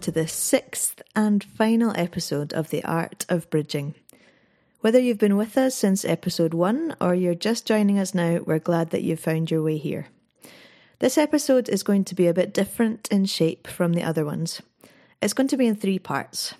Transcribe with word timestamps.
to 0.00 0.12
the 0.12 0.28
sixth 0.28 1.02
and 1.16 1.42
final 1.42 1.92
episode 1.96 2.52
of 2.52 2.70
The 2.70 2.84
Art 2.84 3.26
of 3.28 3.50
Bridging. 3.50 3.94
Whether 4.80 5.00
you've 5.00 5.18
been 5.18 5.36
with 5.36 5.58
us 5.58 5.74
since 5.74 6.04
episode 6.04 6.54
one 6.54 6.94
or 7.00 7.14
you're 7.14 7.34
just 7.34 7.66
joining 7.66 7.98
us 7.98 8.14
now, 8.14 8.40
we're 8.44 8.60
glad 8.60 8.90
that 8.90 9.02
you've 9.02 9.18
found 9.18 9.50
your 9.50 9.62
way 9.62 9.76
here. 9.76 10.06
This 11.00 11.18
episode 11.18 11.68
is 11.68 11.82
going 11.82 12.04
to 12.04 12.14
be 12.14 12.28
a 12.28 12.34
bit 12.34 12.54
different 12.54 13.08
in 13.10 13.24
shape 13.24 13.66
from 13.66 13.94
the 13.94 14.04
other 14.04 14.24
ones. 14.24 14.62
It's 15.20 15.32
going 15.32 15.48
to 15.48 15.56
be 15.56 15.66
in 15.66 15.74
three 15.74 15.98
parts. 15.98 16.54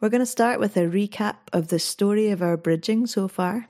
We're 0.00 0.08
going 0.08 0.20
to 0.20 0.26
start 0.26 0.60
with 0.60 0.76
a 0.76 0.80
recap 0.80 1.36
of 1.52 1.68
the 1.68 1.78
story 1.78 2.30
of 2.30 2.42
our 2.42 2.56
bridging 2.56 3.06
so 3.06 3.26
far. 3.26 3.68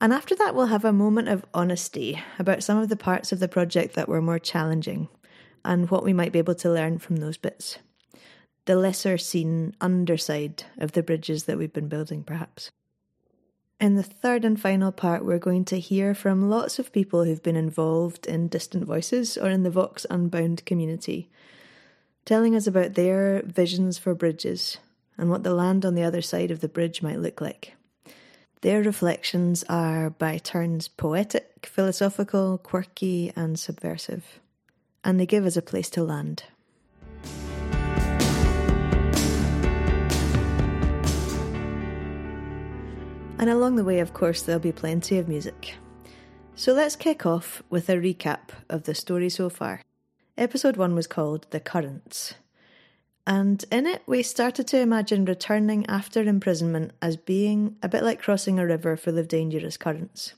And 0.00 0.12
after 0.12 0.36
that, 0.36 0.54
we'll 0.54 0.66
have 0.66 0.84
a 0.84 0.92
moment 0.92 1.28
of 1.28 1.44
honesty 1.52 2.22
about 2.38 2.62
some 2.62 2.78
of 2.78 2.88
the 2.88 2.96
parts 2.96 3.32
of 3.32 3.40
the 3.40 3.48
project 3.48 3.94
that 3.94 4.08
were 4.08 4.22
more 4.22 4.38
challenging 4.38 5.08
and 5.64 5.90
what 5.90 6.04
we 6.04 6.12
might 6.12 6.32
be 6.32 6.38
able 6.38 6.54
to 6.54 6.70
learn 6.70 6.98
from 6.98 7.16
those 7.16 7.36
bits. 7.36 7.78
The 8.68 8.76
lesser 8.76 9.16
seen 9.16 9.74
underside 9.80 10.64
of 10.76 10.92
the 10.92 11.02
bridges 11.02 11.44
that 11.44 11.56
we've 11.56 11.72
been 11.72 11.88
building, 11.88 12.22
perhaps. 12.22 12.70
In 13.80 13.94
the 13.94 14.02
third 14.02 14.44
and 14.44 14.60
final 14.60 14.92
part, 14.92 15.24
we're 15.24 15.38
going 15.38 15.64
to 15.64 15.80
hear 15.80 16.14
from 16.14 16.50
lots 16.50 16.78
of 16.78 16.92
people 16.92 17.24
who've 17.24 17.42
been 17.42 17.56
involved 17.56 18.26
in 18.26 18.46
Distant 18.48 18.84
Voices 18.84 19.38
or 19.38 19.48
in 19.48 19.62
the 19.62 19.70
Vox 19.70 20.04
Unbound 20.10 20.66
community, 20.66 21.30
telling 22.26 22.54
us 22.54 22.66
about 22.66 22.92
their 22.92 23.40
visions 23.40 23.96
for 23.96 24.14
bridges 24.14 24.76
and 25.16 25.30
what 25.30 25.44
the 25.44 25.54
land 25.54 25.86
on 25.86 25.94
the 25.94 26.04
other 26.04 26.20
side 26.20 26.50
of 26.50 26.60
the 26.60 26.68
bridge 26.68 27.00
might 27.00 27.20
look 27.20 27.40
like. 27.40 27.74
Their 28.60 28.82
reflections 28.82 29.64
are 29.70 30.10
by 30.10 30.36
turns 30.36 30.88
poetic, 30.88 31.64
philosophical, 31.64 32.58
quirky, 32.58 33.32
and 33.34 33.58
subversive, 33.58 34.40
and 35.02 35.18
they 35.18 35.24
give 35.24 35.46
us 35.46 35.56
a 35.56 35.62
place 35.62 35.88
to 35.88 36.02
land. 36.02 36.42
And 43.38 43.48
along 43.48 43.76
the 43.76 43.84
way, 43.84 44.00
of 44.00 44.12
course, 44.12 44.42
there'll 44.42 44.58
be 44.58 44.72
plenty 44.72 45.16
of 45.16 45.28
music. 45.28 45.76
So 46.56 46.72
let's 46.72 46.96
kick 46.96 47.24
off 47.24 47.62
with 47.70 47.88
a 47.88 47.94
recap 47.94 48.50
of 48.68 48.82
the 48.82 48.96
story 48.96 49.28
so 49.28 49.48
far. 49.48 49.82
Episode 50.36 50.76
1 50.76 50.92
was 50.96 51.06
called 51.06 51.46
The 51.50 51.60
Currents. 51.60 52.34
And 53.28 53.64
in 53.70 53.86
it, 53.86 54.02
we 54.06 54.24
started 54.24 54.66
to 54.68 54.80
imagine 54.80 55.24
returning 55.24 55.86
after 55.86 56.20
imprisonment 56.22 56.90
as 57.00 57.16
being 57.16 57.76
a 57.80 57.88
bit 57.88 58.02
like 58.02 58.20
crossing 58.20 58.58
a 58.58 58.66
river 58.66 58.96
full 58.96 59.18
of 59.18 59.28
dangerous 59.28 59.76
currents. 59.76 60.34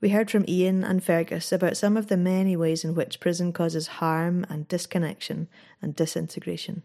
We 0.00 0.10
heard 0.10 0.30
from 0.30 0.44
Ian 0.46 0.84
and 0.84 1.02
Fergus 1.02 1.50
about 1.50 1.76
some 1.76 1.96
of 1.96 2.06
the 2.06 2.16
many 2.16 2.56
ways 2.56 2.84
in 2.84 2.94
which 2.94 3.18
prison 3.18 3.52
causes 3.52 3.86
harm 3.98 4.46
and 4.48 4.68
disconnection 4.68 5.48
and 5.80 5.96
disintegration. 5.96 6.84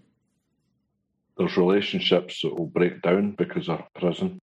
There's 1.38 1.58
relationships 1.58 2.42
that 2.42 2.58
will 2.58 2.66
break 2.66 3.04
down 3.04 3.36
because 3.38 3.70
of 3.70 3.82
prison 3.94 4.40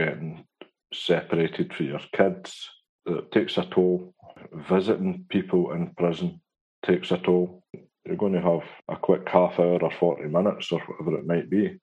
getting 0.00 0.44
separated 0.92 1.74
from 1.74 1.86
your 1.86 2.00
kids. 2.14 2.68
It 3.06 3.30
takes 3.32 3.58
a 3.58 3.64
toll. 3.66 4.14
Visiting 4.52 5.26
people 5.28 5.72
in 5.72 5.92
prison 5.96 6.40
takes 6.84 7.10
a 7.10 7.18
toll. 7.18 7.62
You're 8.06 8.16
going 8.16 8.32
to 8.32 8.40
have 8.40 8.62
a 8.88 8.96
quick 8.96 9.28
half 9.28 9.58
hour 9.58 9.82
or 9.82 9.90
40 9.90 10.24
minutes 10.24 10.72
or 10.72 10.80
whatever 10.80 11.18
it 11.18 11.26
might 11.26 11.50
be. 11.50 11.78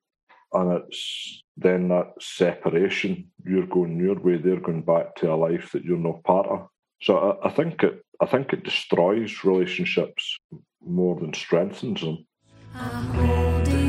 And 0.54 0.82
it's 0.82 1.44
then 1.56 1.90
that 1.90 2.14
separation. 2.20 3.30
You're 3.46 3.68
going 3.68 4.00
your 4.00 4.20
way, 4.20 4.38
they're 4.38 4.60
going 4.60 4.84
back 4.84 5.16
to 5.18 5.32
a 5.32 5.36
life 5.36 5.72
that 5.74 5.84
you're 5.84 5.98
not 5.98 6.24
part 6.24 6.48
of. 6.48 6.68
So 7.02 7.18
I, 7.18 7.48
I 7.48 7.50
think 7.52 7.84
it 7.84 8.04
I 8.20 8.26
think 8.26 8.52
it 8.52 8.64
destroys 8.64 9.44
relationships 9.44 10.40
more 10.84 11.20
than 11.20 11.34
strengthens 11.34 12.02
them. 12.02 13.87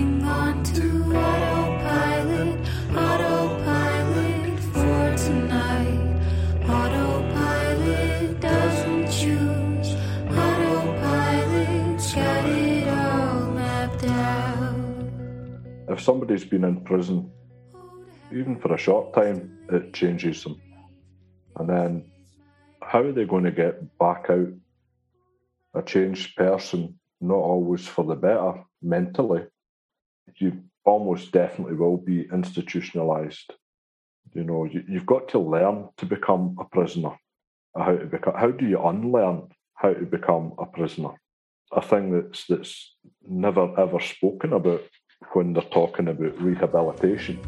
If 15.99 16.05
somebody's 16.05 16.45
been 16.45 16.63
in 16.63 16.81
prison, 16.83 17.29
even 18.31 18.57
for 18.61 18.73
a 18.73 18.79
short 18.79 19.13
time, 19.13 19.59
it 19.73 19.93
changes 19.93 20.45
them. 20.45 20.61
And 21.57 21.69
then 21.69 22.05
how 22.81 23.01
are 23.01 23.11
they 23.11 23.25
going 23.25 23.43
to 23.43 23.51
get 23.51 23.99
back 23.99 24.27
out 24.31 24.53
a 25.75 25.83
changed 25.83 26.37
person, 26.37 27.01
not 27.21 27.35
always 27.35 27.85
for 27.85 28.05
the 28.05 28.15
better 28.15 28.63
mentally? 28.81 29.47
You 30.37 30.63
almost 30.85 31.33
definitely 31.33 31.75
will 31.75 31.97
be 31.97 32.29
institutionalized. 32.33 33.53
You 34.35 34.45
know, 34.45 34.67
you, 34.67 34.85
have 34.93 35.07
got 35.07 35.27
to 35.31 35.41
learn 35.41 35.89
to 35.97 36.07
become 36.07 36.57
a 36.61 36.65
prisoner. 36.65 37.17
Uh, 37.75 37.83
how 37.83 37.97
to 37.97 38.07
become? 38.07 38.35
How 38.35 38.53
do 38.53 38.67
you 38.67 38.81
unlearn 38.81 39.49
how 39.75 39.95
to 39.95 40.07
become 40.07 40.53
a 40.59 40.67
prisoner? 40.67 41.15
A 41.73 41.83
thing 41.83 42.13
that's 42.13 42.47
that's 42.47 42.95
never 43.29 43.65
ever 43.81 43.99
spoken 43.99 44.53
about 44.53 44.83
when 45.33 45.53
they're 45.53 45.63
talking 45.63 46.09
about 46.09 46.41
rehabilitation. 46.41 47.39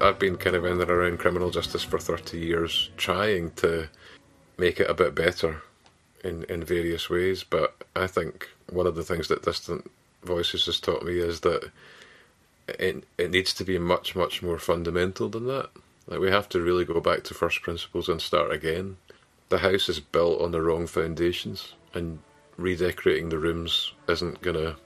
I've 0.00 0.18
been 0.18 0.36
kind 0.36 0.56
of 0.56 0.64
in 0.64 0.80
and 0.80 0.90
around 0.90 1.18
criminal 1.18 1.50
justice 1.50 1.82
for 1.82 1.98
30 1.98 2.38
years, 2.38 2.90
trying 2.96 3.50
to 3.56 3.88
make 4.56 4.80
it 4.80 4.88
a 4.88 4.94
bit 4.94 5.14
better 5.14 5.62
in, 6.24 6.44
in 6.44 6.64
various 6.64 7.10
ways. 7.10 7.44
But 7.44 7.84
I 7.94 8.06
think 8.06 8.48
one 8.70 8.86
of 8.86 8.94
the 8.94 9.02
things 9.02 9.28
that 9.28 9.42
Distant 9.42 9.90
Voices 10.24 10.66
has 10.66 10.80
taught 10.80 11.04
me 11.04 11.18
is 11.18 11.40
that 11.40 11.70
it 12.68 13.04
it 13.16 13.30
needs 13.30 13.52
to 13.54 13.64
be 13.64 13.78
much 13.78 14.14
much 14.14 14.42
more 14.42 14.58
fundamental 14.58 15.28
than 15.28 15.46
that. 15.46 15.70
Like 16.06 16.20
we 16.20 16.30
have 16.30 16.48
to 16.50 16.60
really 16.60 16.84
go 16.84 17.00
back 17.00 17.24
to 17.24 17.34
first 17.34 17.62
principles 17.62 18.08
and 18.08 18.20
start 18.20 18.52
again. 18.52 18.96
The 19.48 19.58
house 19.58 19.88
is 19.88 20.00
built 20.00 20.40
on 20.40 20.52
the 20.52 20.60
wrong 20.60 20.86
foundations, 20.86 21.74
and 21.94 22.18
redecorating 22.56 23.30
the 23.30 23.38
rooms 23.38 23.92
isn't 24.08 24.42
gonna 24.42 24.76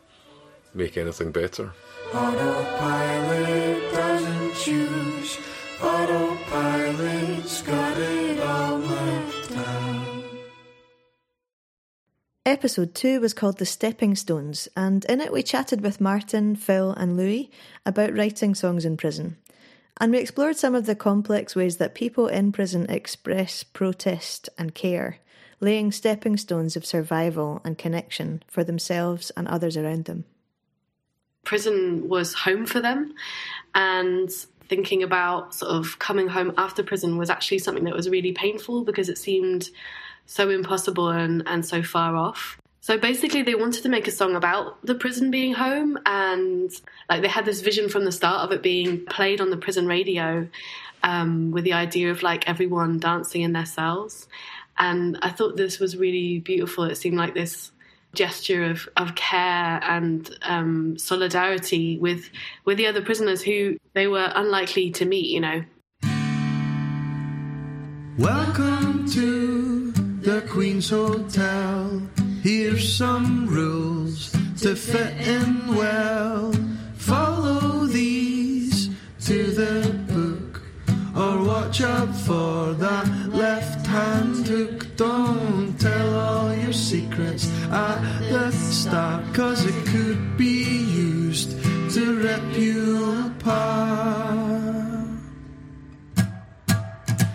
make 0.74 0.96
anything 0.96 1.32
better. 1.32 1.72
Autopilot 2.14 3.92
doesn't 3.92 4.54
choose. 4.54 5.38
Autopilot's 5.80 7.62
got 7.62 7.98
it 7.98 8.31
Episode 12.52 12.94
2 12.94 13.18
was 13.18 13.32
called 13.32 13.56
The 13.56 13.64
Stepping 13.64 14.14
Stones, 14.14 14.68
and 14.76 15.06
in 15.06 15.22
it 15.22 15.32
we 15.32 15.42
chatted 15.42 15.80
with 15.80 16.02
Martin, 16.02 16.54
Phil, 16.54 16.90
and 16.90 17.16
Louis 17.16 17.50
about 17.86 18.14
writing 18.14 18.54
songs 18.54 18.84
in 18.84 18.98
prison. 18.98 19.38
And 19.98 20.12
we 20.12 20.18
explored 20.18 20.58
some 20.58 20.74
of 20.74 20.84
the 20.84 20.94
complex 20.94 21.56
ways 21.56 21.78
that 21.78 21.94
people 21.94 22.28
in 22.28 22.52
prison 22.52 22.84
express 22.90 23.62
protest 23.62 24.50
and 24.58 24.74
care, 24.74 25.16
laying 25.60 25.90
stepping 25.92 26.36
stones 26.36 26.76
of 26.76 26.84
survival 26.84 27.62
and 27.64 27.78
connection 27.78 28.42
for 28.48 28.62
themselves 28.62 29.30
and 29.30 29.48
others 29.48 29.78
around 29.78 30.04
them. 30.04 30.26
Prison 31.44 32.06
was 32.06 32.34
home 32.34 32.66
for 32.66 32.82
them, 32.82 33.14
and 33.74 34.30
thinking 34.68 35.02
about 35.02 35.54
sort 35.54 35.72
of 35.72 35.98
coming 35.98 36.28
home 36.28 36.52
after 36.58 36.82
prison 36.82 37.16
was 37.16 37.30
actually 37.30 37.60
something 37.60 37.84
that 37.84 37.96
was 37.96 38.10
really 38.10 38.32
painful 38.32 38.84
because 38.84 39.08
it 39.08 39.16
seemed 39.16 39.70
so 40.32 40.48
impossible 40.48 41.10
and, 41.10 41.42
and 41.46 41.64
so 41.64 41.82
far 41.82 42.16
off. 42.16 42.58
So 42.80 42.98
basically, 42.98 43.42
they 43.42 43.54
wanted 43.54 43.82
to 43.82 43.88
make 43.88 44.08
a 44.08 44.10
song 44.10 44.34
about 44.34 44.84
the 44.84 44.96
prison 44.96 45.30
being 45.30 45.52
home, 45.54 45.98
and 46.04 46.68
like 47.08 47.22
they 47.22 47.28
had 47.28 47.44
this 47.44 47.60
vision 47.60 47.88
from 47.88 48.04
the 48.04 48.10
start 48.10 48.42
of 48.44 48.50
it 48.50 48.60
being 48.60 49.04
played 49.04 49.40
on 49.40 49.50
the 49.50 49.56
prison 49.56 49.86
radio, 49.86 50.48
um, 51.04 51.52
with 51.52 51.62
the 51.62 51.74
idea 51.74 52.10
of 52.10 52.24
like 52.24 52.48
everyone 52.48 52.98
dancing 52.98 53.42
in 53.42 53.52
their 53.52 53.66
cells. 53.66 54.26
And 54.78 55.16
I 55.22 55.28
thought 55.28 55.56
this 55.56 55.78
was 55.78 55.96
really 55.96 56.40
beautiful. 56.40 56.84
It 56.84 56.96
seemed 56.96 57.18
like 57.18 57.34
this 57.34 57.70
gesture 58.14 58.64
of, 58.64 58.88
of 58.96 59.14
care 59.14 59.80
and 59.82 60.28
um, 60.42 60.98
solidarity 60.98 61.98
with 61.98 62.30
with 62.64 62.78
the 62.78 62.88
other 62.88 63.00
prisoners 63.00 63.42
who 63.42 63.76
they 63.94 64.08
were 64.08 64.32
unlikely 64.34 64.90
to 64.92 65.04
meet. 65.04 65.26
You 65.26 65.40
know. 65.40 65.64
Welcome 68.18 69.06
to 69.10 69.71
the 70.32 70.40
Queen's 70.48 70.88
Hotel. 70.88 72.00
Here's 72.42 72.96
some 72.96 73.46
rules 73.48 74.30
to 74.62 74.74
fit 74.74 75.14
in 75.28 75.76
well. 75.76 76.54
Follow 76.96 77.84
these 77.84 78.88
to 79.26 79.38
the 79.50 79.92
book, 80.14 80.62
or 81.14 81.44
watch 81.44 81.82
out 81.82 82.14
for 82.16 82.72
that 82.72 83.06
left 83.28 83.86
hand 83.86 84.46
hook. 84.48 84.96
Don't 84.96 85.78
tell 85.78 86.14
all 86.18 86.54
your 86.54 86.72
secrets 86.72 87.50
at 87.70 88.00
the 88.30 88.50
start, 88.52 89.34
cause 89.34 89.66
it 89.66 89.86
could 89.86 90.38
be 90.38 90.64
used 91.12 91.50
to 91.94 92.02
rip 92.26 92.56
you 92.56 93.26
apart. 93.26 94.72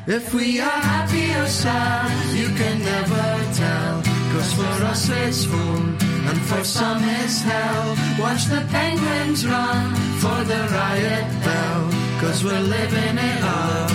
If 0.08 0.34
we 0.34 0.60
are 0.62 0.82
happy 0.94 1.27
sad, 1.48 2.36
you 2.36 2.48
can 2.56 2.80
never 2.80 3.28
tell. 3.54 4.04
Cause 4.34 4.54
for 4.54 4.86
us 4.86 5.10
it's 5.10 5.46
fun, 5.46 5.98
and 6.30 6.42
for 6.42 6.64
some 6.64 7.02
it's 7.04 7.42
hell. 7.42 7.96
Watch 8.20 8.46
the 8.46 8.66
penguins 8.70 9.48
run 9.48 9.96
for 10.22 10.44
the 10.44 10.62
riot 10.72 11.44
bell. 11.44 11.90
Cause 12.22 12.44
we're 12.44 12.60
living 12.60 13.18
it 13.18 13.44
up 13.44 13.92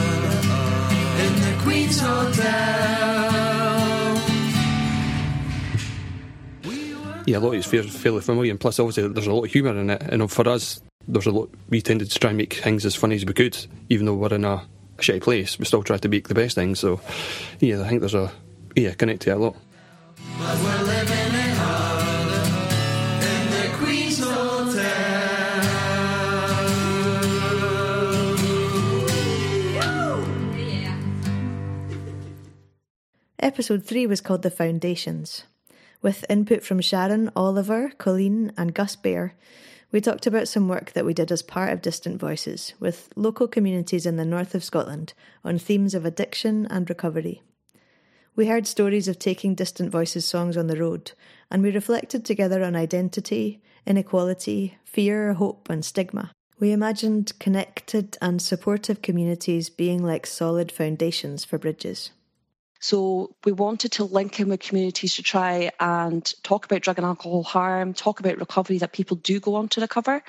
in 1.24 1.32
the 1.44 1.62
Queen's 1.62 2.00
Hotel. 2.00 3.42
yeah, 7.26 7.38
a 7.38 7.40
lot 7.40 7.48
of 7.48 7.54
it's 7.54 7.66
fairly, 7.66 8.20
familiar, 8.20 8.50
and 8.50 8.60
plus, 8.60 8.78
obviously, 8.78 9.08
there's 9.08 9.26
a 9.26 9.32
lot 9.32 9.44
of 9.44 9.50
humour 9.52 9.78
in 9.78 9.90
it. 9.90 10.02
And 10.02 10.30
for 10.30 10.48
us, 10.48 10.80
there's 11.06 11.26
a 11.26 11.30
lot. 11.30 11.50
We 11.68 11.80
tended 11.80 12.10
to 12.10 12.18
try 12.18 12.30
and 12.30 12.36
make 12.36 12.54
things 12.54 12.84
as 12.84 12.94
funny 12.94 13.16
as 13.16 13.24
we 13.24 13.32
could, 13.32 13.56
even 13.88 14.06
though 14.06 14.14
we're 14.14 14.34
in 14.34 14.44
a 14.44 14.62
shitty 15.02 15.22
place. 15.22 15.58
We 15.58 15.64
still 15.64 15.82
try 15.82 15.98
to 15.98 16.08
make 16.08 16.28
the 16.28 16.34
best 16.34 16.54
things. 16.54 16.80
So, 16.80 17.00
yeah, 17.60 17.82
I 17.82 17.88
think 17.88 18.00
there's 18.00 18.14
a 18.14 18.32
yeah 18.74 18.94
connect 18.94 19.22
to 19.22 19.30
it 19.30 19.36
a 19.36 19.38
lot. 19.38 19.56
Episode 33.38 33.84
3 33.84 34.06
was 34.06 34.20
called 34.20 34.42
The 34.42 34.50
Foundations. 34.52 35.42
With 36.00 36.24
input 36.30 36.62
from 36.62 36.80
Sharon, 36.80 37.30
Oliver, 37.34 37.90
Colleen, 37.98 38.52
and 38.56 38.72
Gus 38.72 38.94
Bear, 38.94 39.34
we 39.92 40.00
talked 40.00 40.26
about 40.26 40.48
some 40.48 40.68
work 40.68 40.92
that 40.92 41.04
we 41.04 41.12
did 41.12 41.30
as 41.30 41.42
part 41.42 41.70
of 41.72 41.82
Distant 41.82 42.18
Voices 42.18 42.72
with 42.80 43.10
local 43.14 43.46
communities 43.46 44.06
in 44.06 44.16
the 44.16 44.24
north 44.24 44.54
of 44.54 44.64
Scotland 44.64 45.12
on 45.44 45.58
themes 45.58 45.94
of 45.94 46.06
addiction 46.06 46.66
and 46.66 46.88
recovery. 46.88 47.42
We 48.34 48.46
heard 48.46 48.66
stories 48.66 49.06
of 49.06 49.18
taking 49.18 49.54
Distant 49.54 49.92
Voices 49.92 50.24
songs 50.24 50.56
on 50.56 50.66
the 50.66 50.78
road, 50.78 51.12
and 51.50 51.62
we 51.62 51.70
reflected 51.70 52.24
together 52.24 52.64
on 52.64 52.74
identity, 52.74 53.60
inequality, 53.86 54.78
fear, 54.84 55.34
hope, 55.34 55.68
and 55.68 55.84
stigma. 55.84 56.32
We 56.58 56.72
imagined 56.72 57.38
connected 57.38 58.16
and 58.22 58.40
supportive 58.40 59.02
communities 59.02 59.68
being 59.68 60.02
like 60.02 60.26
solid 60.26 60.72
foundations 60.72 61.44
for 61.44 61.58
bridges. 61.58 62.12
So 62.82 63.36
we 63.44 63.52
wanted 63.52 63.92
to 63.92 64.04
link 64.04 64.40
in 64.40 64.48
with 64.48 64.58
communities 64.58 65.14
to 65.14 65.22
try 65.22 65.70
and 65.78 66.30
talk 66.42 66.64
about 66.64 66.82
drug 66.82 66.98
and 66.98 67.06
alcohol 67.06 67.44
harm, 67.44 67.94
talk 67.94 68.18
about 68.18 68.38
recovery 68.38 68.78
that 68.78 68.92
people 68.92 69.16
do 69.18 69.38
go 69.38 69.54
on 69.54 69.68
to 69.68 69.80
recover, 69.80 70.20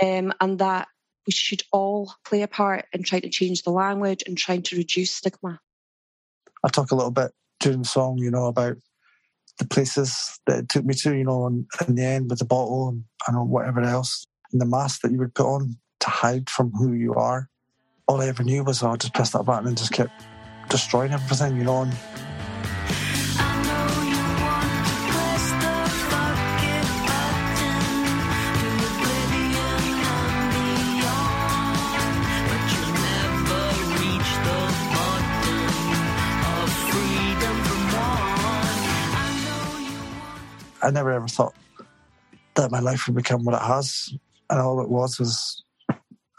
um, 0.00 0.32
and 0.40 0.60
that 0.60 0.86
we 1.26 1.32
should 1.32 1.64
all 1.72 2.14
play 2.24 2.42
a 2.42 2.48
part 2.48 2.86
in 2.92 3.02
trying 3.02 3.22
to 3.22 3.28
change 3.28 3.64
the 3.64 3.70
language 3.70 4.22
and 4.28 4.38
trying 4.38 4.62
to 4.62 4.76
reduce 4.76 5.10
stigma. 5.10 5.58
I 6.62 6.68
talk 6.68 6.92
a 6.92 6.94
little 6.94 7.10
bit 7.10 7.32
during 7.58 7.80
the 7.80 7.84
song, 7.88 8.18
you 8.18 8.30
know, 8.30 8.46
about 8.46 8.76
the 9.58 9.66
places 9.66 10.38
that 10.46 10.60
it 10.60 10.68
took 10.68 10.84
me 10.84 10.94
to, 10.94 11.16
you 11.16 11.24
know, 11.24 11.46
and 11.46 11.66
in 11.88 11.96
the 11.96 12.04
end 12.04 12.30
with 12.30 12.38
the 12.38 12.44
bottle 12.44 12.90
and, 12.90 13.04
and 13.26 13.50
whatever 13.50 13.80
else, 13.80 14.24
and 14.52 14.60
the 14.60 14.66
mask 14.66 15.00
that 15.00 15.10
you 15.10 15.18
would 15.18 15.34
put 15.34 15.46
on 15.46 15.76
to 15.98 16.10
hide 16.10 16.48
from 16.48 16.70
who 16.70 16.92
you 16.92 17.14
are. 17.14 17.48
All 18.06 18.20
I 18.20 18.28
ever 18.28 18.44
knew 18.44 18.62
was 18.62 18.84
oh, 18.84 18.90
I 18.90 18.96
just 18.96 19.14
pressed 19.14 19.32
that 19.32 19.42
button 19.42 19.66
and 19.66 19.76
just 19.76 19.92
kept 19.92 20.12
destroying 20.72 21.12
everything, 21.12 21.58
you 21.58 21.64
know. 21.64 21.82
And 21.82 21.92
I 40.82 40.90
never 40.90 41.12
ever 41.12 41.28
thought 41.28 41.54
that 42.54 42.70
my 42.70 42.80
life 42.80 43.06
would 43.06 43.14
become 43.14 43.44
what 43.44 43.54
it 43.54 43.62
has, 43.62 44.14
and 44.48 44.58
all 44.58 44.80
it 44.80 44.88
was 44.88 45.18
was 45.18 45.62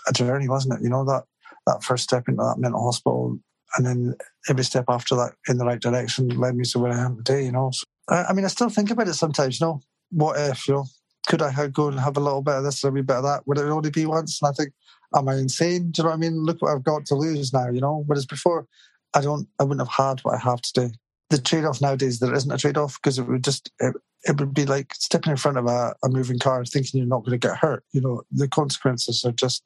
a 0.07 0.11
journey, 0.11 0.49
wasn't 0.49 0.73
it? 0.73 0.83
You 0.83 0.89
know 0.89 1.05
that 1.05 1.23
that 1.67 1.83
first 1.83 2.03
step 2.03 2.27
into 2.27 2.41
that 2.41 2.57
mental 2.57 2.83
hospital 2.83 3.39
and 3.75 3.85
then 3.85 4.15
every 4.49 4.63
step 4.63 4.85
after 4.87 5.15
that 5.15 5.33
in 5.47 5.57
the 5.57 5.65
right 5.65 5.81
direction 5.81 6.27
led 6.29 6.55
me 6.55 6.63
to 6.65 6.79
where 6.79 6.91
I 6.91 6.99
am 6.99 7.17
today. 7.17 7.45
You 7.45 7.51
know, 7.51 7.71
so, 7.71 7.85
I, 8.09 8.25
I, 8.25 8.33
mean, 8.33 8.45
I 8.45 8.49
still 8.49 8.69
think 8.69 8.91
about 8.91 9.07
it 9.07 9.13
sometimes. 9.13 9.59
You 9.59 9.67
know, 9.67 9.81
what 10.11 10.39
if? 10.39 10.67
You 10.67 10.75
know, 10.75 10.85
could 11.27 11.41
I 11.41 11.67
go 11.67 11.87
and 11.87 11.99
have 11.99 12.17
a 12.17 12.21
little 12.21 12.41
bit 12.41 12.55
of 12.55 12.63
this, 12.63 12.83
a 12.83 12.91
wee 12.91 13.01
bit 13.01 13.17
of 13.17 13.23
that? 13.23 13.47
Would 13.47 13.57
it 13.57 13.63
only 13.63 13.89
be 13.89 14.05
once? 14.05 14.39
And 14.41 14.49
I 14.49 14.53
think, 14.53 14.73
am 15.15 15.29
I 15.29 15.35
insane? 15.35 15.91
Do 15.91 16.01
you 16.01 16.03
know 16.03 16.09
what 16.09 16.15
I 16.15 16.19
mean? 16.19 16.43
Look 16.43 16.61
what 16.61 16.75
I've 16.75 16.83
got 16.83 17.05
to 17.07 17.15
lose 17.15 17.53
now. 17.53 17.69
You 17.69 17.81
know, 17.81 18.03
whereas 18.05 18.25
before, 18.25 18.67
I 19.13 19.21
don't, 19.21 19.47
I 19.59 19.63
wouldn't 19.63 19.87
have 19.87 20.07
had 20.07 20.19
what 20.21 20.35
I 20.35 20.39
have 20.39 20.61
today. 20.61 20.93
The 21.29 21.37
trade-off 21.39 21.81
nowadays, 21.81 22.19
there 22.19 22.33
isn't 22.33 22.51
a 22.51 22.57
trade-off 22.57 22.99
because 23.01 23.17
it 23.17 23.23
would 23.23 23.43
just, 23.43 23.71
it, 23.79 23.95
it 24.25 24.39
would 24.39 24.53
be 24.53 24.65
like 24.65 24.93
stepping 24.93 25.31
in 25.31 25.37
front 25.37 25.57
of 25.57 25.65
a, 25.65 25.95
a 26.03 26.09
moving 26.09 26.39
car, 26.39 26.63
thinking 26.65 26.99
you're 26.99 27.07
not 27.07 27.23
going 27.23 27.39
to 27.39 27.47
get 27.47 27.57
hurt. 27.57 27.83
You 27.91 28.01
know, 28.01 28.23
the 28.31 28.47
consequences 28.47 29.23
are 29.25 29.31
just, 29.31 29.63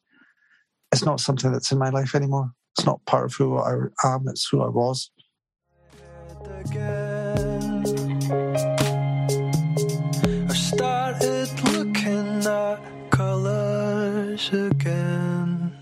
it's 0.92 1.04
not 1.04 1.20
something 1.20 1.52
that's 1.52 1.72
in 1.72 1.78
my 1.78 1.90
life 1.90 2.16
anymore. 2.16 2.52
It's 2.78 2.86
not 2.86 3.04
part 3.06 3.26
of 3.26 3.34
who 3.34 3.58
I 3.58 3.74
am, 4.04 4.28
it's 4.28 4.48
who 4.50 4.62
I 4.62 4.70
was. 4.70 5.10
I 10.48 10.54
started 10.54 11.50
looking 11.74 12.46
at 12.46 13.10
colours 13.10 14.54
again. 14.54 15.76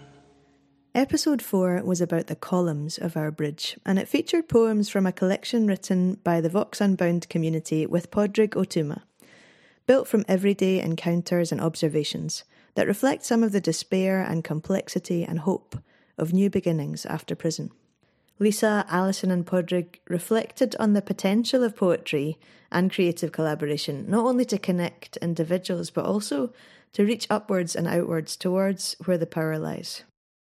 Episode 0.94 1.42
4 1.42 1.84
was 1.84 2.00
about 2.00 2.28
the 2.28 2.36
columns 2.38 2.98
of 2.98 3.18
our 3.18 3.30
bridge, 3.30 3.78
and 3.86 4.00
it 4.00 4.08
featured 4.08 4.48
poems 4.48 4.88
from 4.88 5.06
a 5.06 5.12
collection 5.12 5.68
written 5.68 6.14
by 6.24 6.40
the 6.40 6.48
Vox 6.48 6.80
Unbound 6.80 7.28
community 7.28 7.86
with 7.86 8.10
Padraig 8.10 8.52
Ó 8.52 8.66
Tuama. 8.66 9.02
Built 9.86 10.08
from 10.08 10.24
everyday 10.30 10.80
encounters 10.80 11.52
and 11.52 11.60
observations 11.60 12.46
that 12.76 12.88
reflect 12.88 13.26
some 13.26 13.44
of 13.44 13.52
the 13.52 13.60
despair 13.60 14.22
and 14.22 14.46
complexity 14.46 15.26
and 15.26 15.40
hope 15.40 15.76
of 16.18 16.34
new 16.34 16.50
beginnings 16.50 17.06
after 17.06 17.36
prison. 17.36 17.72
Lisa, 18.38 18.86
Alison, 18.90 19.32
and 19.32 19.46
Padraig 19.46 20.00
reflected 20.10 20.76
on 20.78 20.94
the 20.94 21.02
potential 21.02 21.64
of 21.64 21.76
poetry 21.76 22.38
and 22.72 22.92
creative 22.92 23.32
collaboration, 23.32 24.06
not 24.10 24.26
only 24.26 24.44
to 24.46 24.58
connect 24.58 25.18
individuals, 25.18 25.90
but 25.90 26.06
also 26.06 26.52
to 26.92 27.06
reach 27.06 27.28
upwards 27.30 27.76
and 27.76 27.88
outwards 27.88 28.36
towards 28.36 28.96
where 29.06 29.18
the 29.18 29.26
power 29.26 29.58
lies. 29.58 30.04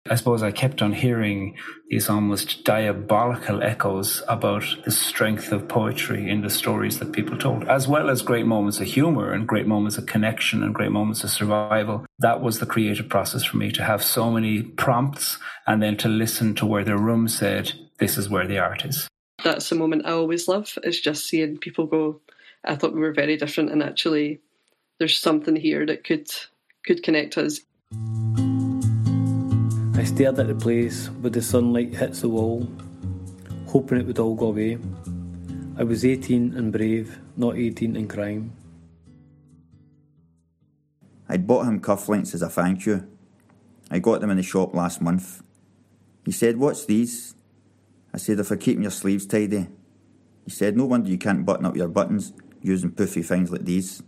I 0.07 0.13
suppose 0.13 0.43
I 0.43 0.51
kept 0.51 0.83
on 0.83 0.93
hearing 0.93 1.57
these 1.89 2.09
almost 2.09 2.63
diabolical 2.63 3.63
echoes 3.63 4.21
about 4.27 4.63
the 4.85 4.91
strength 4.91 5.51
of 5.51 5.67
poetry 5.67 6.29
in 6.29 6.41
the 6.41 6.50
stories 6.51 7.00
that 7.00 7.12
people 7.12 7.39
told, 7.39 7.63
as 7.63 7.88
well 7.88 8.12
as 8.12 8.21
great 8.21 8.45
moments 8.45 8.79
of 8.79 8.85
humor 8.85 9.33
and 9.33 9.47
great 9.47 9.65
moments 9.65 9.97
of 9.97 10.05
connection 10.05 10.62
and 10.62 10.75
great 10.75 10.91
moments 10.91 11.24
of 11.24 11.31
survival. 11.31 12.05
That 12.19 12.39
was 12.39 12.59
the 12.59 12.67
creative 12.67 13.09
process 13.09 13.43
for 13.43 13.57
me 13.57 13.71
to 13.71 13.83
have 13.83 14.03
so 14.03 14.29
many 14.29 14.62
prompts 14.62 15.39
and 15.65 15.81
then 15.81 15.97
to 15.97 16.07
listen 16.07 16.53
to 16.55 16.67
where 16.67 16.83
the 16.83 16.97
room 16.97 17.27
said, 17.27 17.74
this 17.97 18.15
is 18.15 18.29
where 18.29 18.45
the 18.45 18.59
art 18.59 18.85
is. 18.85 19.07
That's 19.43 19.71
a 19.71 19.75
moment 19.75 20.05
I 20.05 20.12
always 20.12 20.47
love, 20.47 20.77
is 20.83 21.01
just 21.01 21.25
seeing 21.25 21.57
people 21.57 21.88
go, 21.88 22.21
I 22.63 22.75
thought 22.75 22.93
we 22.93 23.01
were 23.01 23.12
very 23.12 23.38
different 23.38 23.71
and 23.71 23.81
actually 23.81 24.39
there's 25.00 25.17
something 25.17 25.55
here 25.55 25.83
that 25.88 26.03
could 26.03 26.29
could 26.85 27.01
connect 27.01 27.39
us. 27.39 27.62
I 29.98 30.04
stared 30.04 30.38
at 30.40 30.48
the 30.48 30.56
place 30.56 31.08
where 31.08 31.30
the 31.30 31.42
sunlight 31.42 31.96
hits 31.96 32.20
the 32.20 32.28
wall, 32.28 32.68
hoping 33.68 34.02
it 34.02 34.06
would 34.06 34.20
all 34.20 34.36
go 34.36 34.48
away. 34.48 34.78
I 35.78 35.84
was 35.84 36.04
18 36.04 36.54
and 36.58 36.70
brave, 36.70 37.18
not 37.38 37.56
18 37.56 37.96
in 37.96 38.06
crime. 38.10 38.52
I'd 41.30 41.48
bought 41.48 41.66
him 41.66 41.80
cufflinks 41.80 42.34
as 42.34 42.42
a 42.42 42.50
thank 42.50 42.86
you. 42.86 43.08
I 43.90 44.00
got 44.00 44.20
them 44.20 44.30
in 44.32 44.38
the 44.38 44.44
shop 44.44 44.74
last 44.74 45.02
month. 45.02 45.42
He 46.25 46.34
said, 46.34 46.58
What's 46.58 46.86
these? 46.86 47.34
I 48.14 48.18
said, 48.18 48.46
For 48.46 48.58
keeping 48.58 48.84
your 48.84 48.92
sleeves 48.92 49.25
tidy. 49.25 49.68
He 50.44 50.52
said, 50.52 50.75
No 50.75 50.86
wonder 50.86 51.10
you 51.10 51.18
can't 51.18 51.46
button 51.46 51.66
up 51.66 51.78
your 51.78 51.88
buttons 51.88 52.34
using 52.62 52.92
poofy 52.92 53.24
things 53.24 53.50
like 53.50 53.64
these. 53.64 54.04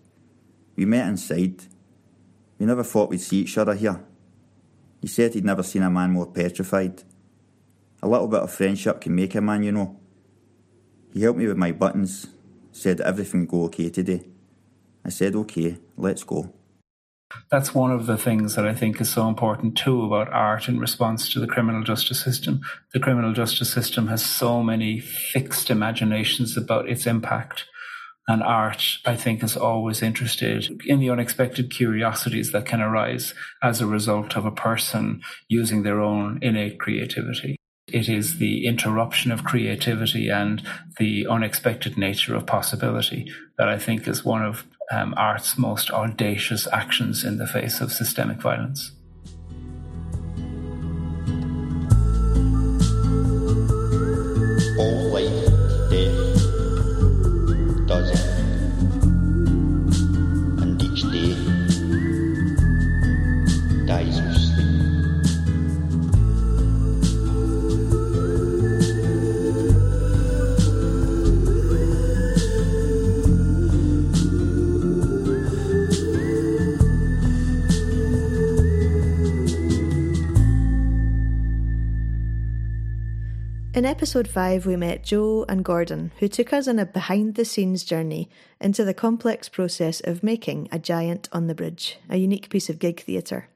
We 0.76 0.84
met 0.84 1.08
inside. 1.08 1.64
We 2.60 2.66
never 2.66 2.84
thought 2.84 3.10
we'd 3.10 3.22
see 3.22 3.38
each 3.38 3.58
other 3.58 3.74
here. 3.74 4.04
He 5.02 5.08
said 5.08 5.34
he'd 5.34 5.46
never 5.46 5.64
seen 5.64 5.84
a 5.84 5.90
man 5.90 6.12
more 6.12 6.28
petrified. 6.28 7.04
A 8.02 8.08
little 8.08 8.28
bit 8.28 8.42
of 8.42 8.52
friendship 8.52 9.02
can 9.02 9.16
make 9.16 9.36
a 9.36 9.42
man, 9.42 9.64
you 9.64 9.72
know. 9.72 10.00
He 11.14 11.22
helped 11.22 11.40
me 11.40 11.48
with 11.48 11.58
my 11.58 11.72
buttons, 11.72 12.28
said 12.72 13.02
everything 13.02 13.46
go 13.46 13.64
okay 13.66 13.90
today. 13.90 14.28
I 15.06 15.10
said, 15.10 15.36
okay, 15.36 15.78
let's 15.96 16.24
go. 16.24 16.54
That's 17.50 17.74
one 17.74 17.92
of 17.92 18.06
the 18.06 18.18
things 18.18 18.56
that 18.56 18.66
I 18.66 18.74
think 18.74 19.02
is 19.02 19.10
so 19.10 19.28
important 19.28 19.78
too 19.78 20.04
about 20.04 20.32
art 20.32 20.68
in 20.68 20.80
response 20.80 21.30
to 21.30 21.40
the 21.40 21.48
criminal 21.48 21.84
justice 21.84 22.24
system. 22.24 22.62
The 22.94 23.00
criminal 23.00 23.34
justice 23.34 23.72
system 23.72 24.08
has 24.08 24.26
so 24.26 24.64
many 24.64 25.00
fixed 25.00 25.70
imaginations 25.70 26.56
about 26.56 26.90
its 26.90 27.06
impact 27.06 27.66
And 28.28 28.44
art, 28.44 28.98
I 29.06 29.16
think, 29.16 29.42
is 29.42 29.56
always 29.56 30.02
interested 30.02 30.82
in 30.86 31.00
the 31.00 31.10
unexpected 31.10 31.72
curiosities 31.72 32.52
that 32.52 32.66
can 32.66 32.82
arise 32.82 33.34
as 33.64 33.80
a 33.80 33.88
result 33.88 34.36
of 34.36 34.46
a 34.46 34.52
person 34.52 35.22
using 35.48 35.84
their 35.84 36.02
own 36.02 36.40
innate 36.42 36.78
creativity. 36.78 37.56
It 37.88 38.10
is 38.10 38.38
the 38.38 38.66
interruption 38.66 39.32
of 39.32 39.46
creativity 39.46 40.28
and 40.28 40.62
the 41.00 41.26
unexpected 41.26 41.98
nature 41.98 42.36
of 42.36 42.46
possibility 42.46 43.32
that 43.58 43.70
I 43.70 43.80
think 43.80 44.08
is 44.10 44.26
one 44.26 44.44
of 44.44 44.66
um, 44.92 45.14
art's 45.16 45.58
most 45.58 45.90
audacious 45.92 46.68
actions 46.74 47.24
in 47.24 47.38
the 47.38 47.48
face 47.48 47.80
of 47.80 47.94
systemic 47.94 48.42
violence. 48.42 48.92
Episode 84.08 84.30
5, 84.30 84.66
we 84.66 84.78
met 84.78 85.04
Joe 85.04 85.44
and 85.50 85.66
Gordon, 85.66 86.14
who 86.20 86.30
took 86.30 86.54
us 86.54 86.70
on 86.70 86.80
a 86.80 86.86
behind 86.86 87.36
the 87.36 87.44
scenes 87.44 87.84
journey 87.84 88.30
into 88.62 88.86
the 88.86 88.94
complex 88.94 89.50
process 89.50 90.00
of 90.00 90.24
making 90.24 90.70
A 90.72 90.80
Giant 90.80 91.28
on 91.34 91.48
the 91.48 91.54
Bridge, 91.54 92.00
a 92.10 92.16
unique 92.16 92.50
piece 92.50 92.70
of 92.70 92.80
gig 92.80 93.02
theatre. 93.02 93.50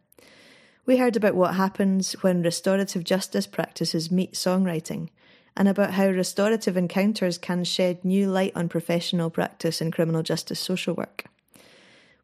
We 0.86 0.98
heard 0.98 1.16
about 1.16 1.36
what 1.36 1.56
happens 1.56 2.12
when 2.22 2.42
restorative 2.42 3.06
justice 3.06 3.48
practices 3.48 4.12
meet 4.12 4.34
songwriting, 4.34 5.08
and 5.56 5.70
about 5.70 5.92
how 5.92 6.08
restorative 6.08 6.76
encounters 6.76 7.38
can 7.38 7.64
shed 7.64 8.04
new 8.04 8.30
light 8.30 8.52
on 8.54 8.68
professional 8.68 9.30
practice 9.30 9.80
in 9.80 9.90
criminal 9.90 10.22
justice 10.22 10.60
social 10.60 10.94
work. 10.94 11.28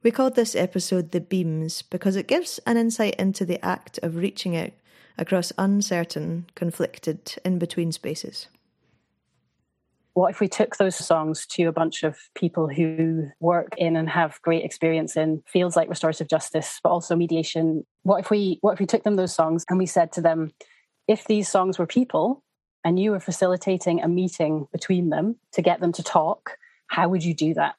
We 0.03 0.11
called 0.11 0.35
this 0.35 0.53
episode 0.53 1.11
The 1.11 1.21
Beams 1.21 1.81
because 1.81 2.17
it 2.17 2.27
gives 2.27 2.59
an 2.65 2.75
insight 2.75 3.15
into 3.15 3.45
the 3.45 3.63
act 3.63 3.99
of 4.03 4.17
reaching 4.17 4.57
out 4.57 4.73
across 5.17 5.51
uncertain, 5.57 6.45
conflicted, 6.55 7.35
in 7.43 7.59
between 7.59 7.91
spaces. 7.91 8.47
What 10.13 10.31
if 10.31 10.39
we 10.39 10.47
took 10.47 10.77
those 10.77 10.95
songs 10.95 11.45
to 11.51 11.65
a 11.65 11.71
bunch 11.71 12.03
of 12.03 12.17
people 12.33 12.67
who 12.67 13.29
work 13.39 13.75
in 13.77 13.95
and 13.95 14.09
have 14.09 14.41
great 14.41 14.63
experience 14.63 15.15
in 15.15 15.43
fields 15.45 15.75
like 15.75 15.89
restorative 15.89 16.27
justice, 16.27 16.79
but 16.81 16.89
also 16.89 17.15
mediation? 17.15 17.85
What 18.01 18.21
if 18.21 18.31
we 18.31 18.57
what 18.61 18.73
if 18.73 18.79
we 18.79 18.87
took 18.87 19.03
them 19.03 19.15
those 19.15 19.35
songs 19.35 19.63
and 19.69 19.77
we 19.77 19.85
said 19.85 20.11
to 20.13 20.21
them, 20.21 20.51
if 21.07 21.25
these 21.25 21.47
songs 21.47 21.77
were 21.77 21.85
people 21.85 22.43
and 22.83 22.99
you 22.99 23.11
were 23.11 23.19
facilitating 23.19 24.01
a 24.01 24.07
meeting 24.07 24.67
between 24.71 25.09
them 25.09 25.35
to 25.51 25.61
get 25.61 25.81
them 25.81 25.91
to 25.93 26.01
talk, 26.01 26.57
how 26.87 27.09
would 27.09 27.23
you 27.23 27.35
do 27.35 27.53
that? 27.53 27.75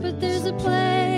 But 0.00 0.20
there's 0.20 0.46
a 0.46 0.52
place 0.54 1.15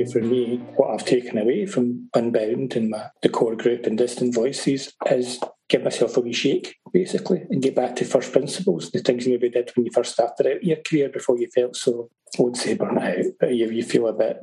maybe 0.00 0.12
for 0.12 0.20
me, 0.20 0.56
what 0.76 0.90
I've 0.90 1.06
taken 1.06 1.38
away 1.38 1.66
from 1.66 2.08
Unbound 2.14 2.76
and 2.76 2.90
my 2.90 3.10
the 3.22 3.28
core 3.28 3.56
group 3.56 3.86
and 3.86 3.98
Distant 3.98 4.34
Voices 4.34 4.92
is 5.10 5.40
give 5.68 5.84
myself 5.84 6.16
a 6.16 6.20
wee 6.20 6.32
shake, 6.32 6.76
basically, 6.92 7.44
and 7.50 7.62
get 7.62 7.76
back 7.76 7.96
to 7.96 8.04
first 8.04 8.32
principles, 8.32 8.90
the 8.90 9.00
things 9.00 9.26
you 9.26 9.32
maybe 9.32 9.50
did 9.50 9.70
when 9.74 9.86
you 9.86 9.92
first 9.92 10.12
started 10.12 10.46
out 10.46 10.64
your 10.64 10.78
career 10.78 11.08
before 11.08 11.38
you 11.38 11.48
felt 11.54 11.76
so, 11.76 12.10
I 12.38 12.42
won't 12.42 12.56
say 12.56 12.74
burnt 12.74 12.98
out, 12.98 13.24
but 13.38 13.54
you, 13.54 13.70
you 13.70 13.82
feel 13.82 14.08
a 14.08 14.12
bit, 14.12 14.38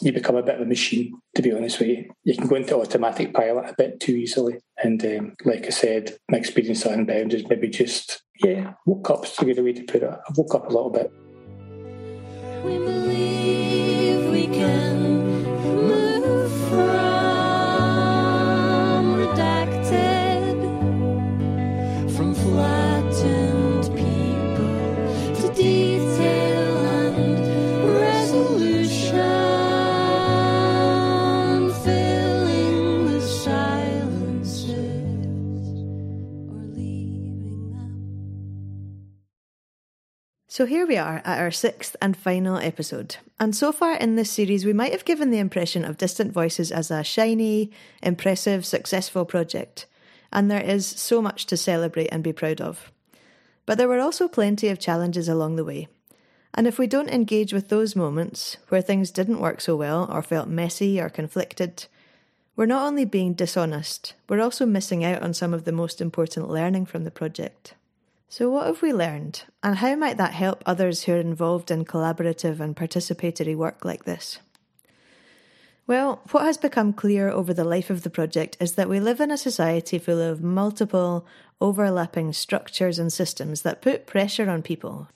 you 0.00 0.12
become 0.12 0.36
a 0.36 0.42
bit 0.42 0.56
of 0.56 0.62
a 0.62 0.66
machine, 0.66 1.14
to 1.36 1.42
be 1.42 1.52
honest 1.52 1.78
with 1.78 1.88
you. 1.88 2.10
You 2.24 2.36
can 2.36 2.48
go 2.48 2.56
into 2.56 2.76
automatic 2.76 3.32
pilot 3.32 3.70
a 3.70 3.74
bit 3.76 4.00
too 4.00 4.12
easily. 4.12 4.58
And 4.82 5.04
um, 5.04 5.34
like 5.44 5.66
I 5.66 5.70
said, 5.70 6.16
my 6.28 6.38
experience 6.38 6.84
at 6.86 6.92
Unbound 6.98 7.34
is 7.34 7.48
maybe 7.48 7.68
just, 7.68 8.22
yeah, 8.42 8.72
woke 8.86 9.10
up, 9.10 9.24
is 9.24 9.38
a 9.38 9.44
good 9.44 9.62
way 9.62 9.72
to 9.74 9.84
put 9.84 10.02
it. 10.02 10.10
I 10.10 10.32
woke 10.36 10.54
up 10.54 10.66
a 10.66 10.72
little 10.72 10.90
bit. 10.90 11.12
So 40.54 40.66
here 40.66 40.86
we 40.86 40.96
are 40.96 41.20
at 41.24 41.40
our 41.40 41.50
sixth 41.50 41.96
and 42.00 42.16
final 42.16 42.58
episode. 42.58 43.16
And 43.40 43.56
so 43.56 43.72
far 43.72 43.96
in 43.96 44.14
this 44.14 44.30
series, 44.30 44.64
we 44.64 44.72
might 44.72 44.92
have 44.92 45.04
given 45.04 45.32
the 45.32 45.40
impression 45.40 45.84
of 45.84 45.98
Distant 45.98 46.30
Voices 46.32 46.70
as 46.70 46.92
a 46.92 47.02
shiny, 47.02 47.72
impressive, 48.04 48.64
successful 48.64 49.24
project. 49.24 49.86
And 50.32 50.48
there 50.48 50.62
is 50.62 50.86
so 50.86 51.20
much 51.20 51.46
to 51.46 51.56
celebrate 51.56 52.06
and 52.12 52.22
be 52.22 52.32
proud 52.32 52.60
of. 52.60 52.92
But 53.66 53.78
there 53.78 53.88
were 53.88 53.98
also 53.98 54.28
plenty 54.28 54.68
of 54.68 54.78
challenges 54.78 55.28
along 55.28 55.56
the 55.56 55.64
way. 55.64 55.88
And 56.54 56.68
if 56.68 56.78
we 56.78 56.86
don't 56.86 57.10
engage 57.10 57.52
with 57.52 57.68
those 57.68 57.96
moments 57.96 58.56
where 58.68 58.80
things 58.80 59.10
didn't 59.10 59.40
work 59.40 59.60
so 59.60 59.74
well 59.74 60.08
or 60.08 60.22
felt 60.22 60.46
messy 60.46 61.00
or 61.00 61.08
conflicted, 61.08 61.86
we're 62.54 62.66
not 62.66 62.86
only 62.86 63.04
being 63.04 63.34
dishonest, 63.34 64.14
we're 64.28 64.40
also 64.40 64.66
missing 64.66 65.04
out 65.04 65.20
on 65.20 65.34
some 65.34 65.52
of 65.52 65.64
the 65.64 65.72
most 65.72 66.00
important 66.00 66.48
learning 66.48 66.86
from 66.86 67.02
the 67.02 67.10
project. 67.10 67.74
So, 68.36 68.50
what 68.50 68.66
have 68.66 68.82
we 68.82 68.92
learned, 68.92 69.44
and 69.62 69.76
how 69.76 69.94
might 69.94 70.16
that 70.16 70.32
help 70.32 70.64
others 70.66 71.04
who 71.04 71.12
are 71.12 71.20
involved 71.20 71.70
in 71.70 71.84
collaborative 71.84 72.58
and 72.58 72.74
participatory 72.74 73.54
work 73.54 73.84
like 73.84 74.06
this? 74.06 74.40
Well, 75.86 76.20
what 76.32 76.42
has 76.42 76.58
become 76.58 76.94
clear 76.94 77.28
over 77.28 77.54
the 77.54 77.62
life 77.62 77.90
of 77.90 78.02
the 78.02 78.10
project 78.10 78.56
is 78.58 78.72
that 78.72 78.88
we 78.88 78.98
live 78.98 79.20
in 79.20 79.30
a 79.30 79.38
society 79.38 80.00
full 80.00 80.20
of 80.20 80.42
multiple, 80.42 81.24
overlapping 81.60 82.32
structures 82.32 82.98
and 82.98 83.12
systems 83.12 83.62
that 83.62 83.80
put 83.80 84.04
pressure 84.04 84.50
on 84.50 84.62
people 84.62 85.06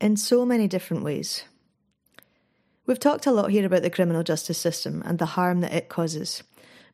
in 0.00 0.16
so 0.16 0.44
many 0.44 0.66
different 0.66 1.04
ways. 1.04 1.44
We've 2.84 2.98
talked 2.98 3.26
a 3.26 3.30
lot 3.30 3.52
here 3.52 3.64
about 3.64 3.82
the 3.82 3.90
criminal 3.90 4.24
justice 4.24 4.58
system 4.58 5.04
and 5.06 5.20
the 5.20 5.36
harm 5.36 5.60
that 5.60 5.72
it 5.72 5.88
causes, 5.88 6.42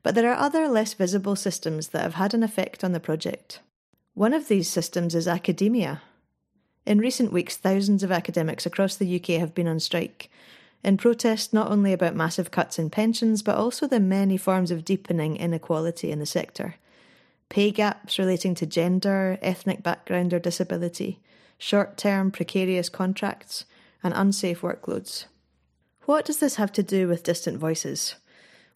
but 0.02 0.14
there 0.14 0.30
are 0.30 0.38
other 0.38 0.68
less 0.68 0.92
visible 0.92 1.34
systems 1.34 1.88
that 1.88 2.02
have 2.02 2.16
had 2.16 2.34
an 2.34 2.42
effect 2.42 2.84
on 2.84 2.92
the 2.92 3.00
project. 3.00 3.60
One 4.14 4.34
of 4.34 4.48
these 4.48 4.68
systems 4.68 5.14
is 5.14 5.26
academia. 5.26 6.02
In 6.84 6.98
recent 6.98 7.32
weeks, 7.32 7.56
thousands 7.56 8.02
of 8.02 8.12
academics 8.12 8.66
across 8.66 8.96
the 8.96 9.16
UK 9.16 9.40
have 9.40 9.54
been 9.54 9.68
on 9.68 9.80
strike 9.80 10.30
in 10.84 10.96
protest 10.96 11.52
not 11.52 11.70
only 11.70 11.92
about 11.92 12.16
massive 12.16 12.50
cuts 12.50 12.78
in 12.78 12.90
pensions, 12.90 13.42
but 13.42 13.56
also 13.56 13.86
the 13.86 14.00
many 14.00 14.36
forms 14.36 14.70
of 14.70 14.84
deepening 14.84 15.36
inequality 15.36 16.10
in 16.10 16.18
the 16.18 16.26
sector. 16.26 16.74
Pay 17.48 17.70
gaps 17.70 18.18
relating 18.18 18.54
to 18.56 18.66
gender, 18.66 19.38
ethnic 19.42 19.82
background, 19.82 20.34
or 20.34 20.38
disability, 20.38 21.20
short 21.58 21.96
term 21.96 22.30
precarious 22.30 22.88
contracts, 22.88 23.64
and 24.02 24.12
unsafe 24.14 24.62
workloads. 24.62 25.26
What 26.06 26.24
does 26.24 26.38
this 26.38 26.56
have 26.56 26.72
to 26.72 26.82
do 26.82 27.06
with 27.06 27.22
distant 27.22 27.58
voices? 27.58 28.16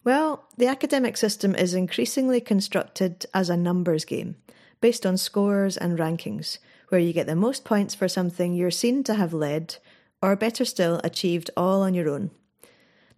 Well, 0.03 0.45
the 0.55 0.67
academic 0.67 1.17
system 1.17 1.53
is 1.53 1.73
increasingly 1.73 2.39
constructed 2.39 3.25
as 3.33 3.49
a 3.49 3.57
numbers 3.57 4.05
game, 4.05 4.35
based 4.81 5.05
on 5.05 5.17
scores 5.17 5.77
and 5.77 5.97
rankings, 5.97 6.57
where 6.89 7.01
you 7.01 7.13
get 7.13 7.27
the 7.27 7.35
most 7.35 7.65
points 7.65 7.95
for 7.95 8.07
something 8.07 8.53
you're 8.53 8.71
seen 8.71 9.03
to 9.03 9.15
have 9.15 9.33
led, 9.33 9.77
or 10.21 10.35
better 10.35 10.65
still, 10.65 11.01
achieved 11.03 11.49
all 11.57 11.81
on 11.81 11.93
your 11.93 12.09
own. 12.09 12.31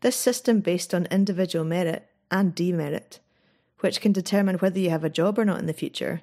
This 0.01 0.15
system 0.15 0.59
based 0.61 0.93
on 0.93 1.07
individual 1.11 1.65
merit 1.65 2.07
and 2.31 2.55
demerit, 2.55 3.19
which 3.79 4.01
can 4.01 4.11
determine 4.11 4.55
whether 4.57 4.79
you 4.79 4.89
have 4.89 5.03
a 5.03 5.09
job 5.09 5.37
or 5.37 5.45
not 5.45 5.59
in 5.59 5.65
the 5.65 5.73
future, 5.73 6.21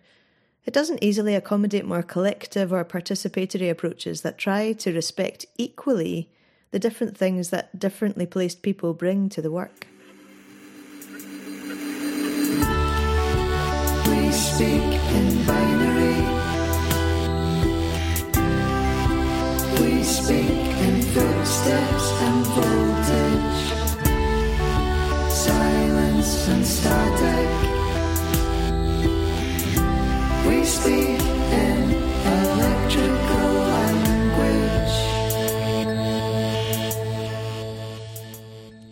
it 0.65 0.75
doesn't 0.75 1.03
easily 1.03 1.35
accommodate 1.35 1.85
more 1.85 2.03
collective 2.03 2.73
or 2.73 2.85
participatory 2.85 3.71
approaches 3.71 4.23
that 4.23 4.37
try 4.37 4.73
to 4.73 4.93
respect 4.93 5.47
equally 5.57 6.29
the 6.73 6.79
different 6.81 7.17
things 7.17 7.51
that 7.51 7.79
differently 7.79 8.27
placed 8.27 8.63
people 8.63 8.93
bring 8.93 9.29
to 9.29 9.41
the 9.41 9.51
work. 9.51 9.87
We 14.09 14.33
speak 14.33 14.96
in 15.47 15.53
binary. 15.53 16.17
We 19.81 20.03
speak 20.03 20.51
in 20.87 21.03
footsteps 21.03 22.07
and 22.27 22.47
voltage, 22.57 23.61
silence 25.31 26.49
and 26.49 26.67
static. 26.67 27.51
We 30.47 30.65
speak 30.65 31.21
in 31.53 31.93
electrical 32.27 33.36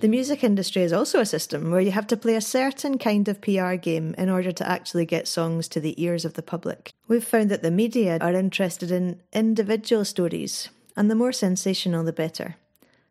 The 0.05 0.11
music 0.11 0.45
industry 0.45 0.83
is 0.83 0.93
also 0.93 1.21
a 1.21 1.25
system 1.25 1.71
where 1.71 1.81
you 1.81 1.91
have 1.93 2.07
to 2.09 2.17
play 2.19 2.37
a 2.37 2.41
certain 2.43 2.99
kind 2.99 3.27
of 3.27 3.41
PR 3.41 3.77
game 3.77 4.15
in 4.19 4.29
order 4.29 4.53
to 4.53 4.69
actually 4.69 5.07
get 5.07 5.27
songs 5.27 5.67
to 5.69 5.81
the 5.81 5.95
ears 5.97 6.27
of 6.27 6.35
the 6.35 6.43
public. 6.43 6.93
We've 7.09 7.25
found 7.25 7.51
that 7.51 7.63
the 7.63 7.71
media 7.71 8.19
are 8.21 8.35
interested 8.35 8.91
in 8.91 9.23
individual 9.33 10.05
stories, 10.05 10.69
and 10.95 11.11
the 11.11 11.15
more 11.15 11.33
sensational 11.33 12.05
the 12.05 12.13
better. 12.13 12.57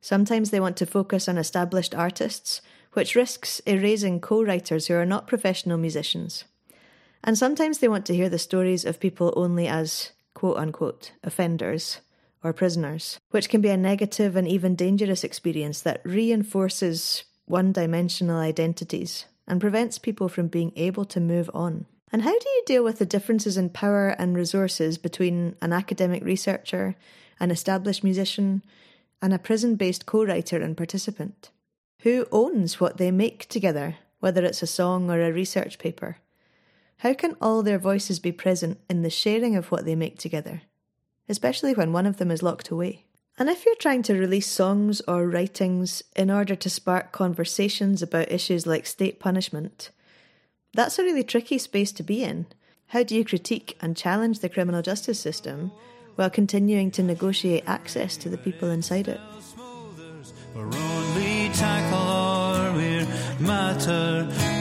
Sometimes 0.01 0.51
they 0.51 0.59
want 0.59 0.77
to 0.77 0.85
focus 0.85 1.27
on 1.27 1.39
established 1.39 1.95
artists, 1.95 2.61
which 2.91 3.15
risks 3.15 3.59
erasing 3.65 4.19
co 4.19 4.43
writers 4.43 4.85
who 4.85 4.93
are 4.93 5.03
not 5.03 5.25
professional 5.25 5.79
musicians. 5.79 6.43
And 7.23 7.35
sometimes 7.35 7.79
they 7.79 7.87
want 7.87 8.05
to 8.05 8.15
hear 8.15 8.29
the 8.29 8.37
stories 8.37 8.85
of 8.85 8.99
people 8.99 9.33
only 9.35 9.67
as 9.67 10.11
quote 10.35 10.57
unquote 10.57 11.13
offenders 11.23 12.01
or 12.43 12.53
prisoners, 12.53 13.19
which 13.31 13.49
can 13.49 13.61
be 13.61 13.69
a 13.69 13.77
negative 13.77 14.35
and 14.35 14.47
even 14.47 14.75
dangerous 14.75 15.23
experience 15.23 15.81
that 15.81 16.01
reinforces 16.03 17.23
one 17.45 17.71
dimensional 17.71 18.37
identities 18.37 19.25
and 19.47 19.61
prevents 19.61 19.97
people 19.97 20.29
from 20.29 20.47
being 20.47 20.71
able 20.75 21.05
to 21.05 21.19
move 21.19 21.49
on. 21.53 21.85
And 22.11 22.21
how 22.21 22.37
do 22.37 22.49
you 22.49 22.63
deal 22.65 22.83
with 22.83 22.99
the 22.99 23.05
differences 23.05 23.57
in 23.57 23.69
power 23.69 24.09
and 24.09 24.35
resources 24.35 24.97
between 24.97 25.55
an 25.61 25.73
academic 25.73 26.23
researcher, 26.23 26.95
an 27.39 27.49
established 27.49 28.03
musician, 28.03 28.63
and 29.21 29.33
a 29.33 29.39
prison 29.39 29.75
based 29.75 30.05
co 30.05 30.23
writer 30.23 30.61
and 30.61 30.77
participant? 30.77 31.49
Who 32.01 32.27
owns 32.31 32.79
what 32.79 32.97
they 32.97 33.11
make 33.11 33.47
together, 33.47 33.95
whether 34.19 34.43
it's 34.43 34.61
a 34.61 34.67
song 34.67 35.09
or 35.09 35.21
a 35.21 35.31
research 35.31 35.79
paper? 35.79 36.17
How 36.97 37.13
can 37.13 37.35
all 37.41 37.63
their 37.63 37.79
voices 37.79 38.19
be 38.19 38.31
present 38.31 38.79
in 38.89 39.01
the 39.01 39.09
sharing 39.09 39.55
of 39.55 39.71
what 39.71 39.85
they 39.85 39.95
make 39.95 40.19
together? 40.19 40.61
Especially 41.29 41.73
when 41.73 41.93
one 41.93 42.05
of 42.05 42.17
them 42.17 42.31
is 42.31 42.43
locked 42.43 42.69
away. 42.69 43.05
And 43.37 43.49
if 43.49 43.65
you're 43.65 43.75
trying 43.75 44.03
to 44.03 44.13
release 44.13 44.47
songs 44.47 45.01
or 45.07 45.27
writings 45.27 46.03
in 46.15 46.29
order 46.29 46.55
to 46.55 46.69
spark 46.69 47.11
conversations 47.11 48.01
about 48.01 48.31
issues 48.31 48.67
like 48.67 48.85
state 48.85 49.19
punishment, 49.19 49.89
that's 50.73 50.99
a 50.99 51.03
really 51.03 51.23
tricky 51.23 51.57
space 51.57 51.91
to 51.93 52.03
be 52.03 52.23
in. 52.23 52.45
How 52.87 53.01
do 53.03 53.15
you 53.15 53.25
critique 53.25 53.75
and 53.81 53.97
challenge 53.97 54.39
the 54.39 54.49
criminal 54.49 54.83
justice 54.83 55.19
system 55.19 55.71
while 56.15 56.29
continuing 56.29 56.91
to 56.91 57.01
negotiate 57.01 57.63
access 57.65 58.17
to 58.17 58.29
the 58.29 58.37
people 58.37 58.69
inside 58.69 59.07
it? 59.07 59.19
Matter. 63.39 64.52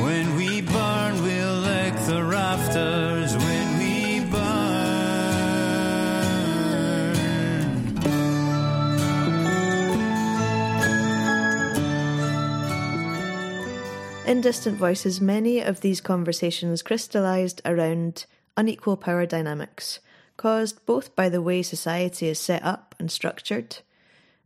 In 14.32 14.40
Distant 14.40 14.78
Voices, 14.78 15.20
many 15.20 15.60
of 15.60 15.82
these 15.82 16.00
conversations 16.00 16.80
crystallised 16.80 17.60
around 17.66 18.24
unequal 18.56 18.96
power 18.96 19.26
dynamics, 19.26 20.00
caused 20.38 20.86
both 20.86 21.14
by 21.14 21.28
the 21.28 21.42
way 21.42 21.60
society 21.60 22.28
is 22.28 22.38
set 22.38 22.64
up 22.64 22.94
and 22.98 23.12
structured, 23.12 23.80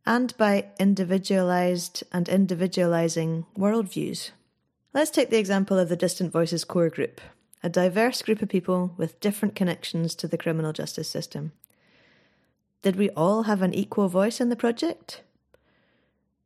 and 0.05 0.37
by 0.37 0.71
individualised 0.81 2.03
and 2.11 2.27
individualising 2.27 3.47
worldviews. 3.57 4.33
Let's 4.93 5.13
take 5.13 5.31
the 5.31 5.39
example 5.39 5.79
of 5.79 5.89
the 5.89 5.95
Distant 5.95 6.33
Voices 6.33 6.65
core 6.65 6.91
group, 6.91 7.21
a 7.63 7.69
diverse 7.69 8.23
group 8.23 8.43
of 8.43 8.49
people 8.49 8.93
with 8.97 9.21
different 9.21 9.55
connections 9.55 10.17
to 10.17 10.27
the 10.27 10.37
criminal 10.37 10.73
justice 10.73 11.09
system. 11.09 11.53
Did 12.83 12.97
we 12.97 13.11
all 13.11 13.45
have 13.45 13.63
an 13.63 13.73
equal 13.73 14.09
voice 14.09 14.41
in 14.41 14.49
the 14.49 14.57
project? 14.57 15.23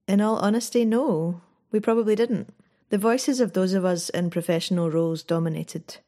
In 0.07 0.21
all 0.21 0.37
honesty, 0.37 0.85
no, 0.85 1.41
we 1.73 1.81
probably 1.81 2.15
didn't. 2.15 2.53
The 2.91 2.99
voices 2.99 3.39
of 3.39 3.53
those 3.53 3.73
of 3.73 3.85
us 3.85 4.09
in 4.09 4.31
professional 4.31 4.91
roles 4.91 5.23
dominated, 5.23 5.99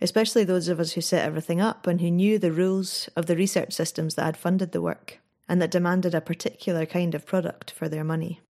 especially 0.00 0.42
those 0.42 0.66
of 0.66 0.80
us 0.80 0.92
who 0.92 1.00
set 1.00 1.24
everything 1.24 1.60
up 1.60 1.86
and 1.86 2.00
who 2.00 2.10
knew 2.10 2.36
the 2.36 2.50
rules 2.50 3.08
of 3.14 3.26
the 3.26 3.36
research 3.36 3.72
systems 3.72 4.16
that 4.16 4.24
had 4.24 4.36
funded 4.36 4.72
the 4.72 4.82
work 4.82 5.20
and 5.48 5.62
that 5.62 5.70
demanded 5.70 6.16
a 6.16 6.20
particular 6.20 6.84
kind 6.84 7.14
of 7.14 7.26
product 7.26 7.70
for 7.70 7.88
their 7.88 8.02
money. 8.02 8.40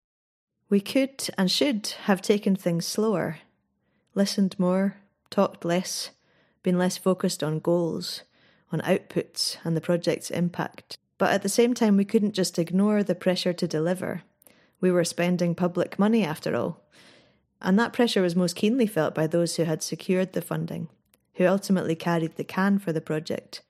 We 0.71 0.81
could 0.81 1.29
and 1.37 1.51
should 1.51 1.89
have 2.05 2.23
taken 2.23 2.57
things 2.57 2.87
slower, 2.87 3.41
listened 4.15 4.59
more, 4.59 4.97
talked 5.29 5.63
less, 5.63 6.13
been 6.63 6.79
less 6.79 6.97
focused 6.97 7.43
on 7.43 7.61
goals, 7.61 8.23
on 8.73 8.81
outputs 8.81 9.59
and 9.65 9.77
the 9.77 9.83
project's 9.83 10.31
impact. 10.31 10.97
But 11.19 11.31
at 11.31 11.43
the 11.43 11.51
same 11.51 11.75
time, 11.75 11.99
we 11.99 12.07
couldn't 12.07 12.33
just 12.33 12.59
ignore 12.59 13.03
the 13.03 13.15
pressure 13.15 13.53
to 13.53 13.69
deliver. 13.69 14.23
We 14.81 14.91
were 14.91 15.05
spending 15.05 15.55
public 15.55 15.99
money 15.99 16.25
after 16.25 16.57
all, 16.57 16.83
and 17.61 17.79
that 17.79 17.93
pressure 17.93 18.23
was 18.23 18.37
most 18.37 18.57
keenly 18.57 18.87
felt 18.87 19.15
by 19.15 19.27
those 19.27 19.57
who 19.57 19.65
had 19.65 19.83
secured 19.83 20.33
the 20.33 20.43
funding, 20.43 20.89
who 21.35 21.47
ultimately 21.47 21.95
carried 21.95 22.37
the 22.37 22.45
can 22.45 22.79
for 22.79 22.93
the 22.93 23.01
project. 23.01 23.63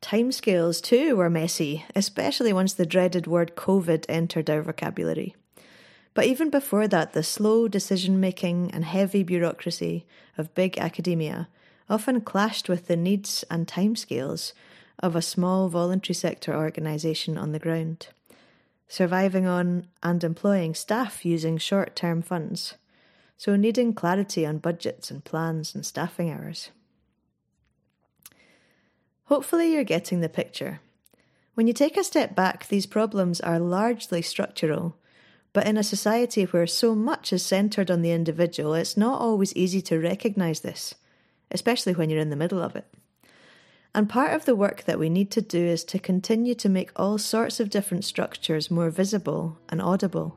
Timescales, 0.00 0.82
too, 0.82 1.16
were 1.16 1.28
messy, 1.28 1.84
especially 1.94 2.52
once 2.52 2.72
the 2.72 2.86
dreaded 2.86 3.26
word 3.26 3.54
COVID 3.54 4.06
entered 4.08 4.48
our 4.48 4.62
vocabulary. 4.62 5.34
But 6.14 6.24
even 6.24 6.50
before 6.50 6.88
that, 6.88 7.12
the 7.12 7.22
slow 7.22 7.68
decision 7.68 8.18
making 8.18 8.70
and 8.72 8.84
heavy 8.84 9.22
bureaucracy 9.22 10.06
of 10.38 10.54
big 10.54 10.78
academia 10.78 11.48
often 11.88 12.22
clashed 12.22 12.68
with 12.68 12.86
the 12.86 12.96
needs 12.96 13.44
and 13.50 13.66
timescales 13.66 14.52
of 14.98 15.14
a 15.14 15.22
small 15.22 15.68
voluntary 15.68 16.14
sector 16.14 16.54
organisation 16.54 17.36
on 17.36 17.52
the 17.52 17.58
ground, 17.58 18.08
surviving 18.88 19.46
on 19.46 19.86
and 20.02 20.24
employing 20.24 20.74
staff 20.74 21.24
using 21.24 21.58
short 21.58 21.94
term 21.94 22.22
funds 22.22 22.74
so 23.40 23.56
needing 23.56 23.94
clarity 23.94 24.44
on 24.44 24.58
budgets 24.58 25.10
and 25.10 25.24
plans 25.24 25.74
and 25.74 25.86
staffing 25.86 26.30
hours. 26.30 26.68
Hopefully, 29.24 29.72
you're 29.72 29.82
getting 29.82 30.20
the 30.20 30.28
picture. 30.28 30.80
When 31.54 31.66
you 31.66 31.72
take 31.72 31.96
a 31.96 32.04
step 32.04 32.36
back, 32.36 32.68
these 32.68 32.84
problems 32.84 33.40
are 33.40 33.58
largely 33.58 34.20
structural, 34.20 34.98
but 35.54 35.66
in 35.66 35.78
a 35.78 35.82
society 35.82 36.44
where 36.44 36.66
so 36.66 36.94
much 36.94 37.32
is 37.32 37.42
centred 37.42 37.90
on 37.90 38.02
the 38.02 38.10
individual, 38.10 38.74
it's 38.74 38.98
not 38.98 39.22
always 39.22 39.56
easy 39.56 39.80
to 39.80 39.98
recognise 39.98 40.60
this, 40.60 40.94
especially 41.50 41.94
when 41.94 42.10
you're 42.10 42.20
in 42.20 42.28
the 42.28 42.36
middle 42.36 42.60
of 42.60 42.76
it. 42.76 42.92
And 43.94 44.06
part 44.06 44.34
of 44.34 44.44
the 44.44 44.54
work 44.54 44.84
that 44.84 44.98
we 44.98 45.08
need 45.08 45.30
to 45.30 45.40
do 45.40 45.64
is 45.64 45.82
to 45.84 45.98
continue 45.98 46.54
to 46.56 46.68
make 46.68 46.90
all 46.94 47.16
sorts 47.16 47.58
of 47.58 47.70
different 47.70 48.04
structures 48.04 48.70
more 48.70 48.90
visible 48.90 49.56
and 49.70 49.80
audible, 49.80 50.36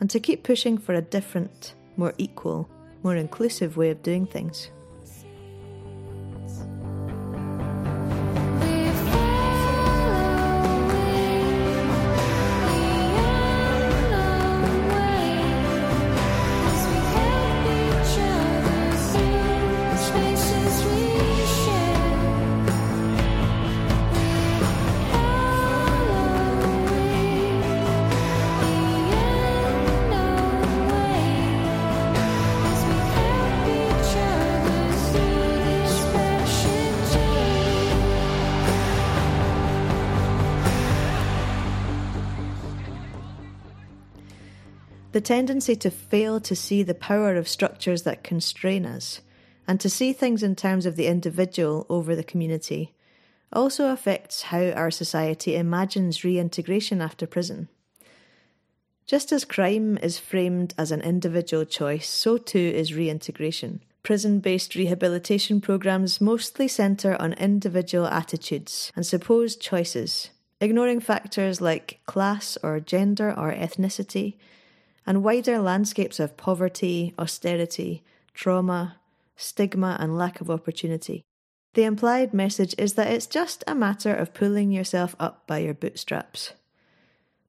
and 0.00 0.10
to 0.10 0.18
keep 0.18 0.42
pushing 0.42 0.78
for 0.78 0.94
a 0.94 1.00
different, 1.00 1.74
more 1.96 2.14
equal, 2.18 2.68
more 3.02 3.16
inclusive 3.16 3.76
way 3.76 3.90
of 3.90 4.02
doing 4.02 4.26
things. 4.26 4.70
Tendency 45.24 45.76
to 45.76 45.90
fail 45.90 46.40
to 46.40 46.54
see 46.54 46.82
the 46.82 46.94
power 46.94 47.34
of 47.34 47.48
structures 47.48 48.02
that 48.02 48.22
constrain 48.24 48.86
us 48.86 49.20
and 49.66 49.80
to 49.80 49.90
see 49.90 50.12
things 50.12 50.42
in 50.42 50.54
terms 50.54 50.86
of 50.86 50.96
the 50.96 51.06
individual 51.06 51.86
over 51.88 52.14
the 52.14 52.24
community 52.24 52.94
also 53.52 53.92
affects 53.92 54.42
how 54.42 54.70
our 54.70 54.90
society 54.90 55.56
imagines 55.56 56.24
reintegration 56.24 57.00
after 57.00 57.26
prison. 57.26 57.68
Just 59.06 59.32
as 59.32 59.44
crime 59.44 59.98
is 59.98 60.18
framed 60.18 60.74
as 60.78 60.90
an 60.90 61.02
individual 61.02 61.64
choice, 61.64 62.08
so 62.08 62.38
too 62.38 62.58
is 62.58 62.94
reintegration. 62.94 63.82
Prison 64.02 64.40
based 64.40 64.74
rehabilitation 64.74 65.60
programs 65.60 66.20
mostly 66.20 66.68
centre 66.68 67.20
on 67.20 67.32
individual 67.34 68.06
attitudes 68.06 68.92
and 68.96 69.06
supposed 69.06 69.60
choices, 69.60 70.30
ignoring 70.60 71.00
factors 71.00 71.60
like 71.60 72.00
class 72.06 72.58
or 72.62 72.80
gender 72.80 73.30
or 73.30 73.52
ethnicity, 73.52 74.34
and 75.06 75.22
wider 75.22 75.58
landscapes 75.58 76.18
of 76.18 76.36
poverty, 76.36 77.14
austerity, 77.18 78.02
trauma, 78.32 78.96
stigma, 79.36 79.96
and 80.00 80.16
lack 80.16 80.40
of 80.40 80.50
opportunity. 80.50 81.22
The 81.74 81.84
implied 81.84 82.32
message 82.32 82.74
is 82.78 82.94
that 82.94 83.10
it's 83.10 83.26
just 83.26 83.64
a 83.66 83.74
matter 83.74 84.14
of 84.14 84.34
pulling 84.34 84.70
yourself 84.70 85.16
up 85.18 85.46
by 85.46 85.58
your 85.58 85.74
bootstraps. 85.74 86.52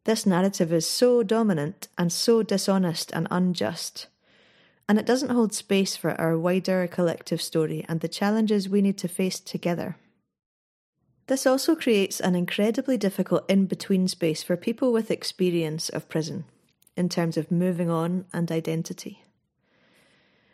This 0.03 0.25
narrative 0.25 0.73
is 0.73 0.87
so 0.87 1.23
dominant 1.23 1.87
and 1.97 2.11
so 2.11 2.43
dishonest 2.43 3.11
and 3.11 3.27
unjust, 3.31 4.07
and 4.89 4.99
it 4.99 5.05
doesn't 5.05 5.31
hold 5.31 5.53
space 5.53 5.95
for 5.95 6.19
our 6.19 6.37
wider 6.37 6.87
collective 6.87 7.41
story 7.41 7.85
and 7.87 8.01
the 8.01 8.07
challenges 8.07 8.69
we 8.69 8.81
need 8.81 8.97
to 8.99 9.07
face 9.07 9.39
together. 9.39 9.95
This 11.27 11.47
also 11.47 11.75
creates 11.75 12.19
an 12.19 12.35
incredibly 12.35 12.97
difficult 12.97 13.49
in 13.49 13.65
between 13.65 14.07
space 14.07 14.43
for 14.43 14.55
people 14.55 14.93
with 14.93 15.09
experience 15.09 15.89
of 15.89 16.07
prison 16.07 16.45
in 16.95 17.09
terms 17.09 17.37
of 17.37 17.51
moving 17.51 17.89
on 17.89 18.25
and 18.33 18.51
identity. 18.51 19.23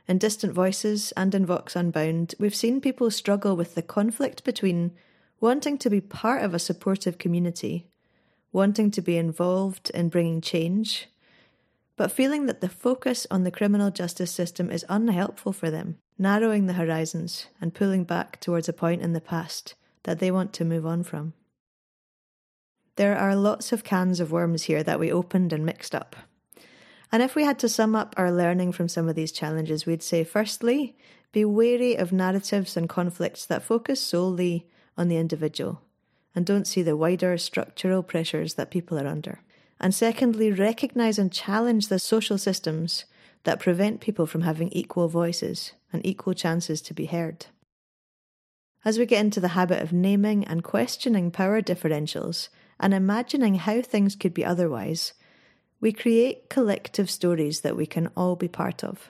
In 0.07 0.17
Distant 0.17 0.53
Voices 0.53 1.11
and 1.13 1.33
in 1.33 1.45
Vox 1.45 1.75
Unbound, 1.75 2.35
we've 2.39 2.55
seen 2.55 2.81
people 2.81 3.11
struggle 3.11 3.55
with 3.55 3.75
the 3.75 3.81
conflict 3.81 4.43
between 4.43 4.91
wanting 5.39 5.77
to 5.77 5.89
be 5.89 6.01
part 6.01 6.43
of 6.43 6.53
a 6.53 6.59
supportive 6.59 7.17
community, 7.17 7.87
wanting 8.51 8.91
to 8.91 9.01
be 9.01 9.17
involved 9.17 9.89
in 9.91 10.09
bringing 10.09 10.41
change, 10.41 11.07
but 11.95 12.11
feeling 12.11 12.45
that 12.47 12.61
the 12.61 12.69
focus 12.69 13.27
on 13.29 13.43
the 13.43 13.51
criminal 13.51 13.91
justice 13.91 14.31
system 14.31 14.69
is 14.69 14.85
unhelpful 14.89 15.53
for 15.53 15.69
them, 15.69 15.97
narrowing 16.17 16.67
the 16.67 16.73
horizons 16.73 17.47
and 17.61 17.73
pulling 17.73 18.03
back 18.03 18.39
towards 18.39 18.67
a 18.67 18.73
point 18.73 19.01
in 19.01 19.13
the 19.13 19.21
past 19.21 19.75
that 20.03 20.19
they 20.19 20.31
want 20.31 20.51
to 20.53 20.65
move 20.65 20.85
on 20.85 21.03
from. 21.03 21.33
There 22.95 23.17
are 23.17 23.35
lots 23.35 23.71
of 23.71 23.83
cans 23.83 24.19
of 24.19 24.31
worms 24.31 24.63
here 24.63 24.83
that 24.83 24.99
we 24.99 25.11
opened 25.11 25.53
and 25.53 25.65
mixed 25.65 25.95
up. 25.95 26.15
And 27.11 27.21
if 27.21 27.35
we 27.35 27.43
had 27.43 27.59
to 27.59 27.69
sum 27.69 27.95
up 27.95 28.13
our 28.17 28.31
learning 28.31 28.71
from 28.71 28.87
some 28.87 29.09
of 29.09 29.15
these 29.15 29.31
challenges, 29.31 29.85
we'd 29.85 30.03
say 30.03 30.23
firstly, 30.23 30.95
be 31.31 31.43
wary 31.45 31.95
of 31.95 32.11
narratives 32.11 32.77
and 32.77 32.87
conflicts 32.87 33.45
that 33.45 33.63
focus 33.63 34.01
solely 34.01 34.67
on 34.97 35.07
the 35.07 35.17
individual 35.17 35.81
and 36.35 36.45
don't 36.45 36.67
see 36.67 36.81
the 36.81 36.95
wider 36.95 37.37
structural 37.37 38.03
pressures 38.03 38.53
that 38.53 38.71
people 38.71 38.97
are 38.97 39.07
under. 39.07 39.41
And 39.79 39.93
secondly, 39.93 40.51
recognise 40.51 41.17
and 41.17 41.31
challenge 41.31 41.87
the 41.87 41.99
social 41.99 42.37
systems 42.37 43.05
that 43.43 43.59
prevent 43.59 43.99
people 43.99 44.25
from 44.25 44.41
having 44.41 44.69
equal 44.71 45.07
voices 45.07 45.73
and 45.91 46.05
equal 46.05 46.33
chances 46.33 46.81
to 46.83 46.93
be 46.93 47.07
heard. 47.07 47.47
As 48.85 48.97
we 48.97 49.05
get 49.05 49.21
into 49.21 49.39
the 49.39 49.49
habit 49.49 49.81
of 49.81 49.91
naming 49.91 50.45
and 50.45 50.63
questioning 50.63 51.31
power 51.31 51.61
differentials 51.61 52.49
and 52.79 52.93
imagining 52.93 53.55
how 53.55 53.81
things 53.81 54.15
could 54.15 54.33
be 54.33 54.45
otherwise, 54.45 55.13
we 55.81 55.91
create 55.91 56.47
collective 56.49 57.09
stories 57.09 57.61
that 57.61 57.75
we 57.75 57.85
can 57.85 58.09
all 58.15 58.35
be 58.35 58.47
part 58.47 58.83
of. 58.83 59.09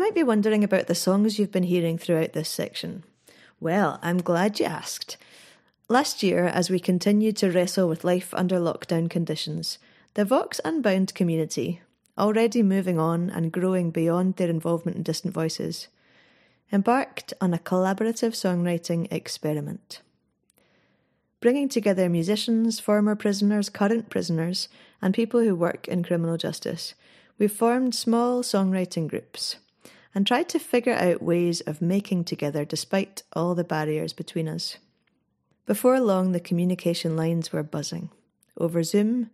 You 0.00 0.06
might 0.06 0.14
be 0.14 0.22
wondering 0.22 0.64
about 0.64 0.86
the 0.86 0.94
songs 0.94 1.38
you've 1.38 1.52
been 1.52 1.64
hearing 1.64 1.98
throughout 1.98 2.32
this 2.32 2.48
section. 2.48 3.04
Well, 3.60 3.98
I'm 4.00 4.22
glad 4.22 4.58
you 4.58 4.64
asked. 4.64 5.18
Last 5.90 6.22
year, 6.22 6.46
as 6.46 6.70
we 6.70 6.80
continued 6.80 7.36
to 7.36 7.50
wrestle 7.50 7.86
with 7.86 8.02
life 8.02 8.32
under 8.32 8.56
lockdown 8.56 9.10
conditions, 9.10 9.78
the 10.14 10.24
Vox 10.24 10.58
Unbound 10.64 11.14
community, 11.14 11.82
already 12.16 12.62
moving 12.62 12.98
on 12.98 13.28
and 13.28 13.52
growing 13.52 13.90
beyond 13.90 14.36
their 14.36 14.48
involvement 14.48 14.96
in 14.96 15.02
Distant 15.02 15.34
Voices, 15.34 15.88
embarked 16.72 17.34
on 17.38 17.52
a 17.52 17.58
collaborative 17.58 18.32
songwriting 18.32 19.06
experiment. 19.12 20.00
Bringing 21.42 21.68
together 21.68 22.08
musicians, 22.08 22.80
former 22.80 23.16
prisoners, 23.16 23.68
current 23.68 24.08
prisoners, 24.08 24.70
and 25.02 25.12
people 25.12 25.40
who 25.40 25.54
work 25.54 25.86
in 25.88 26.02
criminal 26.02 26.38
justice, 26.38 26.94
we 27.38 27.46
formed 27.46 27.94
small 27.94 28.42
songwriting 28.42 29.06
groups 29.06 29.56
and 30.14 30.26
tried 30.26 30.48
to 30.48 30.58
figure 30.58 30.94
out 30.94 31.22
ways 31.22 31.60
of 31.62 31.80
making 31.80 32.24
together 32.24 32.64
despite 32.64 33.22
all 33.32 33.54
the 33.54 33.64
barriers 33.64 34.12
between 34.12 34.48
us. 34.48 34.76
Before 35.66 36.00
long, 36.00 36.32
the 36.32 36.40
communication 36.40 37.16
lines 37.16 37.52
were 37.52 37.62
buzzing. 37.62 38.10
Over 38.56 38.82
Zoom, 38.82 39.30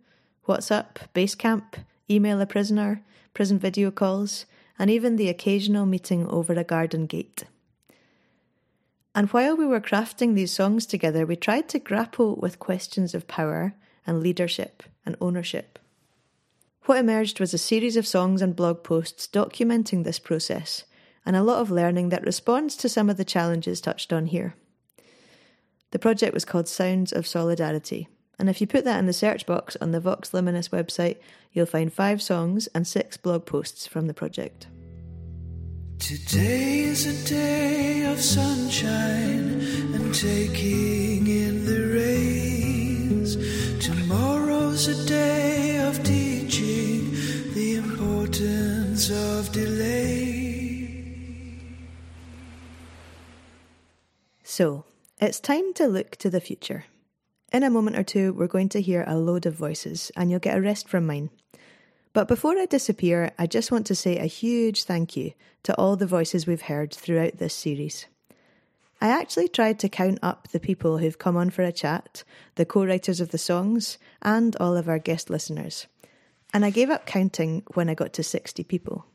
WhatsApp, 0.47 0.97
Basecamp, 1.15 1.83
email 2.09 2.39
a 2.39 2.45
prisoner, 2.45 3.01
prison 3.33 3.57
video 3.59 3.91
calls, 3.91 4.45
and 4.79 4.89
even 4.91 5.15
the 5.15 5.29
occasional 5.29 5.85
meeting 5.85 6.27
over 6.27 6.53
a 6.53 6.63
garden 6.63 7.05
gate. 7.07 7.45
And 9.15 9.29
while 9.29 9.57
we 9.57 9.65
were 9.65 9.81
crafting 9.81 10.35
these 10.35 10.51
songs 10.51 10.85
together, 10.85 11.25
we 11.25 11.35
tried 11.35 11.67
to 11.69 11.79
grapple 11.79 12.35
with 12.35 12.59
questions 12.59 13.15
of 13.15 13.27
power 13.27 13.73
and 14.05 14.21
leadership 14.21 14.83
and 15.05 15.15
ownership. 15.19 15.79
What 16.87 16.99
emerged 16.99 17.41
was 17.41 17.53
a 17.53 17.57
series 17.57 17.97
of 17.97 18.07
songs 18.07 18.41
and 18.41 18.55
blog 18.55 18.81
posts 18.81 19.27
documenting 19.27 20.05
this 20.05 20.19
process, 20.19 20.85
and 21.25 21.35
a 21.35 21.43
lot 21.43 21.59
of 21.59 21.69
learning 21.69 22.07
that 22.09 22.25
responds 22.25 22.77
to 22.77 22.87
some 22.87 23.09
of 23.09 23.17
the 23.17 23.25
challenges 23.25 23.81
touched 23.81 24.13
on 24.13 24.27
here. 24.27 24.55
The 25.91 25.99
project 25.99 26.33
was 26.33 26.45
called 26.45 26.69
Sounds 26.69 27.11
of 27.11 27.27
Solidarity, 27.27 28.07
and 28.39 28.49
if 28.49 28.61
you 28.61 28.67
put 28.67 28.85
that 28.85 28.99
in 28.99 29.05
the 29.05 29.11
search 29.11 29.45
box 29.45 29.75
on 29.81 29.91
the 29.91 29.99
Vox 29.99 30.29
Liminis 30.29 30.69
website, 30.69 31.17
you'll 31.51 31.65
find 31.65 31.91
five 31.91 32.21
songs 32.21 32.67
and 32.67 32.87
six 32.87 33.17
blog 33.17 33.45
posts 33.45 33.85
from 33.85 34.07
the 34.07 34.13
project. 34.13 34.67
Today 35.99 36.79
is 36.79 37.05
a 37.05 37.29
day 37.29 38.05
of 38.05 38.21
sunshine 38.21 39.59
and 39.93 40.15
taking 40.15 41.27
in 41.27 41.65
the 41.65 41.97
rains. 41.97 43.35
Tomorrow's 43.85 44.87
a 44.87 45.05
day 45.05 45.46
So, 54.57 54.85
it's 55.21 55.39
time 55.39 55.71
to 55.75 55.85
look 55.85 56.15
to 56.15 56.31
the 56.31 56.41
future. 56.41 56.85
In 57.53 57.61
a 57.61 57.69
moment 57.69 57.95
or 57.95 58.01
two, 58.01 58.33
we're 58.33 58.47
going 58.47 58.69
to 58.69 58.81
hear 58.81 59.03
a 59.05 59.15
load 59.15 59.45
of 59.45 59.53
voices, 59.53 60.11
and 60.15 60.31
you'll 60.31 60.39
get 60.39 60.57
a 60.57 60.61
rest 60.61 60.89
from 60.89 61.05
mine. 61.05 61.29
But 62.11 62.27
before 62.27 62.57
I 62.57 62.65
disappear, 62.65 63.33
I 63.37 63.45
just 63.45 63.71
want 63.71 63.85
to 63.85 63.93
say 63.93 64.17
a 64.17 64.25
huge 64.25 64.85
thank 64.85 65.15
you 65.15 65.33
to 65.61 65.77
all 65.77 65.95
the 65.95 66.07
voices 66.07 66.47
we've 66.47 66.63
heard 66.63 66.91
throughout 66.91 67.37
this 67.37 67.53
series. 67.53 68.07
I 68.99 69.09
actually 69.09 69.47
tried 69.47 69.77
to 69.77 69.89
count 69.89 70.17
up 70.23 70.47
the 70.47 70.59
people 70.59 70.97
who've 70.97 71.19
come 71.19 71.37
on 71.37 71.51
for 71.51 71.61
a 71.61 71.71
chat, 71.71 72.23
the 72.55 72.65
co 72.65 72.83
writers 72.83 73.21
of 73.21 73.29
the 73.29 73.37
songs, 73.37 73.99
and 74.23 74.55
all 74.55 74.75
of 74.75 74.89
our 74.89 74.97
guest 74.97 75.29
listeners. 75.29 75.85
And 76.51 76.65
I 76.65 76.71
gave 76.71 76.89
up 76.89 77.05
counting 77.05 77.61
when 77.75 77.89
I 77.89 77.93
got 77.93 78.11
to 78.13 78.23
60 78.23 78.63
people. 78.63 79.05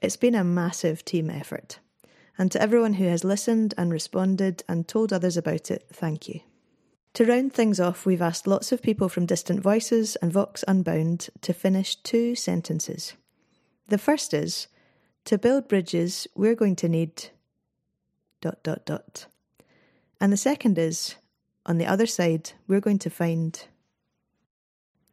It's 0.00 0.16
been 0.16 0.36
a 0.36 0.44
massive 0.44 1.04
team 1.04 1.30
effort. 1.30 1.80
And 2.38 2.52
to 2.52 2.60
everyone 2.60 2.94
who 2.94 3.06
has 3.06 3.24
listened 3.24 3.72
and 3.78 3.90
responded 3.90 4.62
and 4.68 4.86
told 4.86 5.12
others 5.12 5.36
about 5.36 5.70
it, 5.70 5.86
thank 5.92 6.28
you. 6.28 6.40
To 7.14 7.24
round 7.24 7.54
things 7.54 7.80
off, 7.80 8.04
we've 8.04 8.20
asked 8.20 8.46
lots 8.46 8.72
of 8.72 8.82
people 8.82 9.08
from 9.08 9.24
Distant 9.24 9.60
Voices 9.60 10.16
and 10.16 10.30
Vox 10.30 10.62
Unbound 10.68 11.30
to 11.40 11.54
finish 11.54 11.96
two 11.96 12.34
sentences. 12.34 13.14
The 13.88 13.96
first 13.96 14.34
is 14.34 14.68
To 15.24 15.38
build 15.38 15.66
bridges, 15.66 16.26
we're 16.34 16.54
going 16.54 16.76
to 16.76 16.88
need. 16.88 17.30
dot 18.42 18.62
dot 18.62 18.84
dot. 18.84 19.26
And 20.20 20.30
the 20.30 20.36
second 20.36 20.78
is 20.78 21.16
on 21.64 21.78
the 21.78 21.86
other 21.86 22.06
side, 22.06 22.52
we're 22.68 22.80
going 22.80 22.98
to 23.00 23.10
find. 23.10 23.64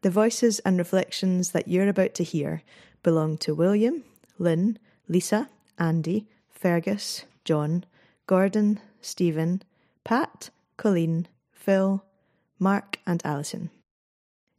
The 0.01 0.09
voices 0.11 0.59
and 0.59 0.77
reflections 0.77 1.51
that 1.51 1.69
you're 1.69 1.87
about 1.87 2.13
to 2.15 2.23
hear 2.23 2.63
belong 3.01 3.37
to 3.39 3.55
William, 3.55 4.03
Lynn, 4.37 4.77
Lisa, 5.07 5.49
Andy, 5.79 6.27
Fergus, 6.63 7.25
John, 7.43 7.83
Gordon, 8.25 8.79
Stephen, 9.01 9.63
Pat, 10.05 10.49
Colleen, 10.77 11.27
Phil, 11.51 12.05
Mark, 12.57 12.99
and 13.05 13.21
Alison. 13.25 13.69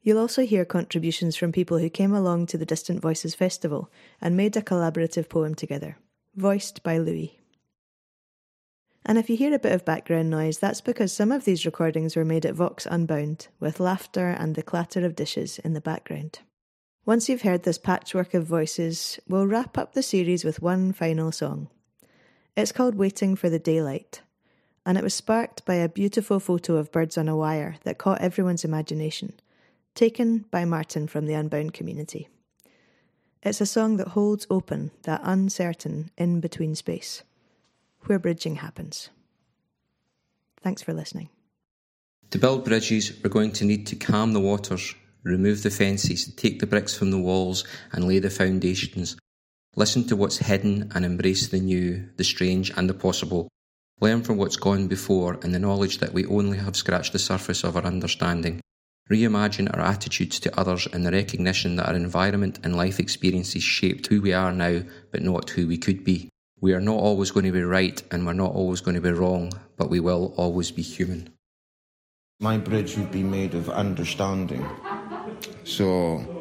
You'll 0.03 0.19
also 0.19 0.45
hear 0.45 0.67
contributions 0.67 1.35
from 1.35 1.51
people 1.51 1.79
who 1.79 1.89
came 1.89 2.13
along 2.13 2.45
to 2.49 2.59
the 2.59 2.67
Distant 2.67 3.01
Voices 3.01 3.35
Festival 3.35 3.91
and 4.21 4.37
made 4.37 4.55
a 4.55 4.61
collaborative 4.61 5.31
poem 5.31 5.55
together, 5.55 5.97
voiced 6.37 6.83
by 6.83 6.99
Louis. 6.99 7.39
And 9.07 9.17
if 9.17 9.31
you 9.31 9.39
hear 9.39 9.55
a 9.55 9.59
bit 9.59 9.73
of 9.73 9.87
background 9.87 10.29
noise, 10.29 10.59
that's 10.59 10.83
because 10.83 11.11
some 11.11 11.33
of 11.33 11.47
these 11.47 11.65
recordings 11.65 12.17
were 12.17 12.25
made 12.27 12.45
at 12.45 12.55
Vox 12.55 12.85
Unbound, 12.85 13.49
with 13.61 13.81
laughter 13.81 14.29
and 14.29 14.57
the 14.57 14.63
clatter 14.63 15.07
of 15.07 15.17
dishes 15.17 15.59
in 15.61 15.73
the 15.73 15.81
background. 15.81 16.41
Once 17.07 17.31
you've 17.31 17.43
heard 17.49 17.63
this 17.63 17.79
patchwork 17.79 18.35
of 18.35 18.45
voices, 18.45 19.19
we'll 19.27 19.47
wrap 19.47 19.79
up 19.79 19.95
the 19.95 20.03
series 20.03 20.45
with 20.45 20.61
one 20.61 20.93
final 20.93 21.33
song. 21.33 21.71
It's 22.57 22.71
called 22.71 22.95
Waiting 22.95 23.35
for 23.35 23.51
the 23.51 23.59
Daylight, 23.59 24.21
and 24.87 24.97
it 24.97 25.03
was 25.03 25.13
sparked 25.13 25.65
by 25.65 25.75
a 25.75 25.89
beautiful 25.89 26.39
photo 26.39 26.77
of 26.77 26.93
birds 26.93 27.19
on 27.19 27.29
a 27.29 27.37
wire 27.37 27.77
that 27.83 27.99
caught 27.99 28.21
everyone's 28.21 28.65
imagination, 28.65 29.33
taken 29.97 30.45
by 30.53 30.65
Martin 30.65 31.09
from 31.09 31.27
the 31.27 31.35
Unbound 31.35 31.73
community. 31.73 32.29
It's 33.43 33.61
a 33.61 33.67
song 33.67 33.97
that 33.97 34.09
holds 34.09 34.47
open 34.49 34.93
that 35.03 35.21
uncertain 35.25 36.13
in 36.17 36.39
between 36.39 36.77
space 36.77 37.25
where 38.03 38.21
bridging 38.21 38.57
happens. 38.57 39.11
Thanks 40.63 40.81
for 40.81 40.93
listening. 40.93 41.31
To 42.31 42.39
build 42.39 42.65
bridges, 42.65 43.13
we're 43.23 43.31
going 43.31 43.53
to 43.53 43.65
need 43.65 43.89
to 43.89 43.97
calm 43.97 44.33
the 44.33 44.41
waters, 44.41 44.95
remove 45.25 45.65
the 45.65 45.71
fences, 45.71 46.33
take 46.35 46.61
the 46.61 46.69
bricks 46.69 46.97
from 46.97 47.11
the 47.11 47.19
walls, 47.19 47.65
and 47.93 48.07
lay 48.07 48.21
the 48.21 48.31
foundations. 48.31 49.17
Listen 49.77 50.05
to 50.07 50.17
what's 50.17 50.39
hidden 50.39 50.93
and 50.95 51.05
embrace 51.05 51.49
the 51.49 51.59
new, 51.59 52.09
the 52.17 52.25
strange, 52.25 52.71
and 52.77 52.89
the 52.89 52.95
possible. 52.95 53.49
Learn 54.01 54.23
from 54.23 54.37
what's 54.37 54.57
gone 54.57 54.87
before 54.87 55.39
and 55.43 55.53
the 55.53 55.59
knowledge 55.59 55.99
that 55.99 56.13
we 56.13 56.25
only 56.27 56.59
have 56.59 56.77
scratched 56.77 57.13
the 57.13 57.19
surface 57.19 57.65
of 57.65 57.77
our 57.77 57.83
understanding. 57.83 58.61
Reimagine 59.11 59.73
our 59.75 59.81
attitudes 59.81 60.39
to 60.41 60.59
others 60.59 60.87
and 60.93 61.05
the 61.05 61.11
recognition 61.11 61.77
that 61.77 61.89
our 61.89 61.95
environment 61.95 62.61
and 62.63 62.77
life 62.77 63.01
experiences 63.01 63.63
shaped 63.63 64.07
who 64.07 64.23
we 64.23 64.33
are 64.33 64.53
now, 64.53 64.83
but 65.11 65.23
not 65.23 65.51
who 65.51 65.67
we 65.67 65.77
could 65.77 66.05
be. 66.05 66.31
We 66.61 66.73
are 66.73 66.81
not 66.81 66.97
always 66.99 67.31
going 67.31 67.47
to 67.47 67.53
be 67.53 67.63
right 67.63 68.01
and 68.11 68.25
we're 68.25 68.33
not 68.33 68.55
always 68.55 68.81
going 68.81 68.95
to 68.95 69.01
be 69.01 69.11
wrong, 69.11 69.53
but 69.77 69.91
we 69.91 70.01
will 70.01 70.33
always 70.37 70.71
be 70.71 70.83
human. 70.83 71.31
My 72.41 72.59
bridge 72.59 72.97
would 72.97 73.11
be 73.13 73.23
made 73.23 73.55
of 73.55 73.69
understanding. 73.69 74.67
So, 75.65 76.34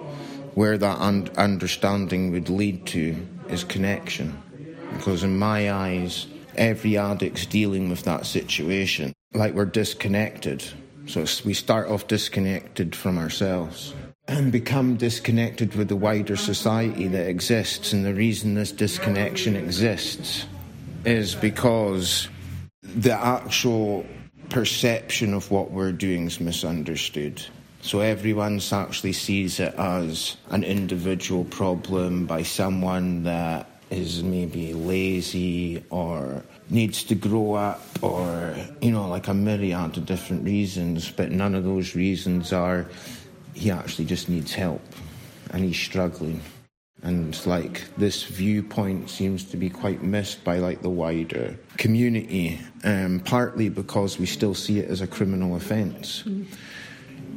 where 0.55 0.77
that 0.77 0.99
un- 0.99 1.29
understanding 1.37 2.31
would 2.31 2.49
lead 2.49 2.85
to 2.87 3.15
is 3.49 3.63
connection. 3.63 4.41
Because 4.93 5.23
in 5.23 5.37
my 5.37 5.71
eyes, 5.71 6.27
every 6.55 6.97
addict's 6.97 7.45
dealing 7.45 7.89
with 7.89 8.03
that 8.03 8.25
situation 8.25 9.13
like 9.33 9.53
we're 9.53 9.65
disconnected. 9.65 10.63
So 11.07 11.25
we 11.43 11.53
start 11.53 11.89
off 11.89 12.07
disconnected 12.07 12.95
from 12.95 13.17
ourselves 13.17 13.93
and 14.27 14.51
become 14.51 14.95
disconnected 14.95 15.75
with 15.75 15.89
the 15.89 15.95
wider 15.95 16.37
society 16.37 17.07
that 17.07 17.27
exists. 17.27 17.91
And 17.91 18.05
the 18.05 18.13
reason 18.13 18.53
this 18.53 18.71
disconnection 18.71 19.55
exists 19.55 20.45
is 21.03 21.35
because 21.35 22.29
the 22.81 23.13
actual 23.13 24.05
perception 24.49 25.33
of 25.33 25.51
what 25.51 25.71
we're 25.71 25.91
doing 25.91 26.27
is 26.27 26.39
misunderstood. 26.39 27.41
So 27.84 28.00
everyone 28.00 28.62
actually 28.72 29.12
sees 29.12 29.60
it 29.60 29.76
as 29.76 30.38
an 30.52 30.63
individual 30.63 31.43
problem 31.43 32.26
by 32.26 32.43
someone 32.43 33.24
that 33.24 33.69
is 33.89 34.24
maybe 34.24 34.74
lazy 34.74 35.84
or 35.89 36.46
needs 36.69 37.04
to 37.04 37.13
grow 37.13 37.56
up 37.56 37.86
or, 38.02 38.56
you 38.82 38.89
know, 38.89 39.10
like 39.10 39.28
a 39.28 39.34
myriad 39.34 39.98
of 39.98 40.06
different 40.06 40.46
reasons, 40.46 41.12
but 41.12 41.32
none 41.32 41.56
of 41.56 41.65
those 41.65 41.93
reasons 41.93 42.54
are 42.54 42.88
he 43.54 43.69
actually 43.69 44.06
just 44.06 44.30
needs 44.30 44.54
help 44.54 44.82
and 45.52 45.65
he's 45.65 45.78
struggling. 45.78 46.39
And 47.04 47.46
like 47.46 47.84
this 47.98 48.24
viewpoint 48.24 49.10
seems 49.10 49.43
to 49.52 49.58
be 49.58 49.69
quite 49.69 50.02
missed 50.02 50.46
by 50.46 50.60
like 50.60 50.82
the 50.82 50.89
wider 50.89 51.60
community, 51.78 52.62
um, 52.86 53.19
partly 53.19 53.67
because 53.67 54.17
we 54.17 54.26
still 54.26 54.54
see 54.56 54.80
it 54.80 54.89
as 54.89 55.02
a 55.02 55.08
criminal 55.08 55.58
offence. 55.58 56.24
Mm. 56.24 56.46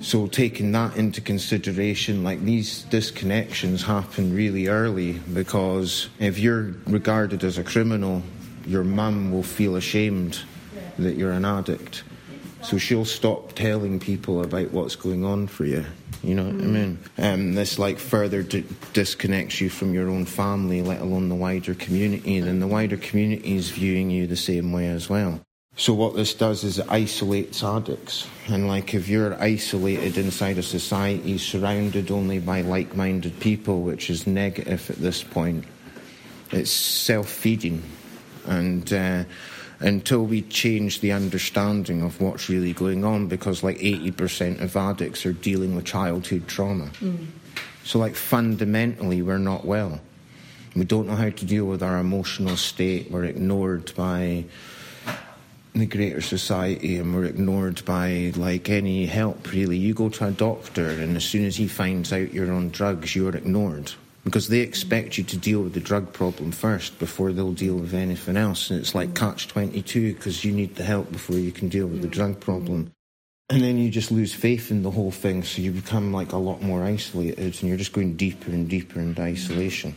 So 0.01 0.27
taking 0.27 0.73
that 0.73 0.97
into 0.97 1.21
consideration, 1.21 2.23
like 2.23 2.43
these 2.43 2.85
disconnections 2.87 3.83
happen 3.83 4.35
really 4.35 4.69
early 4.69 5.15
because 5.15 6.09
if 6.19 6.39
you're 6.39 6.75
regarded 6.87 7.43
as 7.45 7.59
a 7.59 7.65
criminal, 7.65 8.23
your 8.67 8.85
mum 8.85 9.33
will 9.33 9.43
feel 9.43 9.77
ashamed 9.77 10.41
that 10.99 11.17
you're 11.17 11.33
an 11.33 11.45
addict. 11.45 12.05
So 12.63 12.79
she'll 12.79 13.05
stop 13.05 13.53
telling 13.53 14.01
people 14.01 14.43
about 14.43 14.73
what's 14.73 14.97
going 14.97 15.25
on 15.25 15.47
for 15.47 15.65
you. 15.65 15.85
You 16.23 16.35
know 16.35 16.45
what 16.45 16.59
mm. 16.59 16.63
I 16.63 16.67
mean? 16.67 16.99
Um, 17.19 17.55
this 17.55 17.79
like 17.79 17.99
further 17.99 18.43
d- 18.43 18.65
disconnects 18.93 19.61
you 19.61 19.71
from 19.71 19.95
your 19.95 20.09
own 20.09 20.25
family, 20.25 20.83
let 20.83 21.01
alone 21.01 21.29
the 21.29 21.35
wider 21.35 21.75
community. 21.75 22.41
Then 22.41 22.59
the 22.59 22.67
wider 22.67 22.97
community 22.97 23.57
is 23.57 23.71
viewing 23.71 24.11
you 24.11 24.27
the 24.27 24.37
same 24.37 24.73
way 24.73 24.89
as 24.89 25.09
well. 25.09 25.41
So 25.79 25.93
what 25.93 26.17
this 26.17 26.33
does 26.33 26.65
is 26.65 26.79
it 26.79 26.87
isolates 26.89 27.63
addicts. 27.63 28.27
And 28.49 28.67
like 28.67 28.95
if 28.95 29.09
you're 29.09 29.41
isolated 29.41 30.17
inside 30.17 30.57
a 30.57 30.63
society 30.63 31.37
surrounded 31.37 32.11
only 32.11 32.39
by 32.39 32.63
like-minded 32.63 33.39
people, 33.41 33.83
which 33.83 34.09
is 34.09 34.27
negative 34.27 34.89
at 34.89 34.97
this 34.97 35.23
point, 35.23 35.65
it's 36.51 36.71
self-feeding. 36.71 37.83
And 38.47 38.91
uh, 38.91 39.25
until 39.81 40.25
we 40.25 40.43
change 40.43 41.01
the 41.01 41.13
understanding 41.13 42.03
of 42.03 42.23
what's 42.23 42.49
really 42.49 42.73
going 42.73 43.05
on 43.05 43.27
because 43.27 43.63
like 43.63 43.77
80% 43.77 44.63
of 44.63 44.75
addicts 44.77 45.27
are 45.27 45.35
dealing 45.35 45.77
with 45.77 45.85
childhood 45.85 46.49
trauma. 46.49 46.87
Mm. 47.01 47.27
So 47.85 47.99
like 47.99 48.15
fundamentally 48.15 49.21
we're 49.21 49.37
not 49.37 49.67
well. 49.67 50.01
We 50.75 50.85
don't 50.85 51.07
know 51.07 51.17
how 51.17 51.31
to 51.31 51.45
deal 51.45 51.67
with 51.67 51.83
our 51.83 51.99
emotional 51.99 52.57
state. 52.57 53.11
We're 53.11 53.25
ignored 53.25 53.93
by 53.95 54.47
the 55.79 55.87
greater 55.87 56.21
society 56.21 56.99
and 56.99 57.15
we're 57.15 57.25
ignored 57.25 57.85
by 57.85 58.33
like 58.37 58.69
any 58.69 59.07
help 59.07 59.53
really. 59.53 59.77
You 59.77 59.95
go 59.95 60.09
to 60.09 60.27
a 60.27 60.31
doctor 60.31 60.89
and 60.89 61.17
as 61.17 61.25
soon 61.25 61.45
as 61.45 61.57
he 61.57 61.69
finds 61.69 62.13
out 62.13 62.33
you're 62.33 62.53
on 62.53 62.71
drugs, 62.71 63.15
you're 63.15 63.37
ignored 63.37 63.93
because 64.25 64.49
they 64.49 64.59
expect 64.59 65.19
you 65.19 65.25
to 65.25 65.37
deal 65.37 65.63
with 65.63 65.75
the 65.75 65.81
drug 65.81 66.13
problem 66.13 66.51
first 66.51 66.99
before 66.99 67.33
they'll 67.33 67.53
deal 67.53 67.77
with 67.77 67.95
anything 67.95 68.37
else. 68.37 68.71
And 68.71 68.81
it's 68.81 68.93
like 68.93 69.15
catch 69.15 69.47
22 69.47 70.15
because 70.15 70.45
you 70.45 70.51
need 70.51 70.75
the 70.75 70.83
help 70.83 71.13
before 71.13 71.37
you 71.37 71.53
can 71.53 71.69
deal 71.69 71.87
with 71.87 72.03
the 72.03 72.09
drug 72.09 72.41
problem. 72.41 72.91
And 73.49 73.63
then 73.63 73.79
you 73.79 73.89
just 73.89 74.11
lose 74.11 74.35
faith 74.35 74.73
in 74.73 74.83
the 74.83 74.91
whole 74.91 75.13
thing, 75.13 75.45
so 75.45 75.63
you 75.63 75.71
become 75.71 76.13
like 76.13 76.33
a 76.33 76.37
lot 76.39 76.61
more 76.61 76.83
isolated 76.83 77.39
and 77.39 77.63
you're 77.63 77.77
just 77.77 77.93
going 77.93 78.17
deeper 78.17 78.51
and 78.51 78.69
deeper 78.69 78.99
into 78.99 79.23
isolation. 79.23 79.95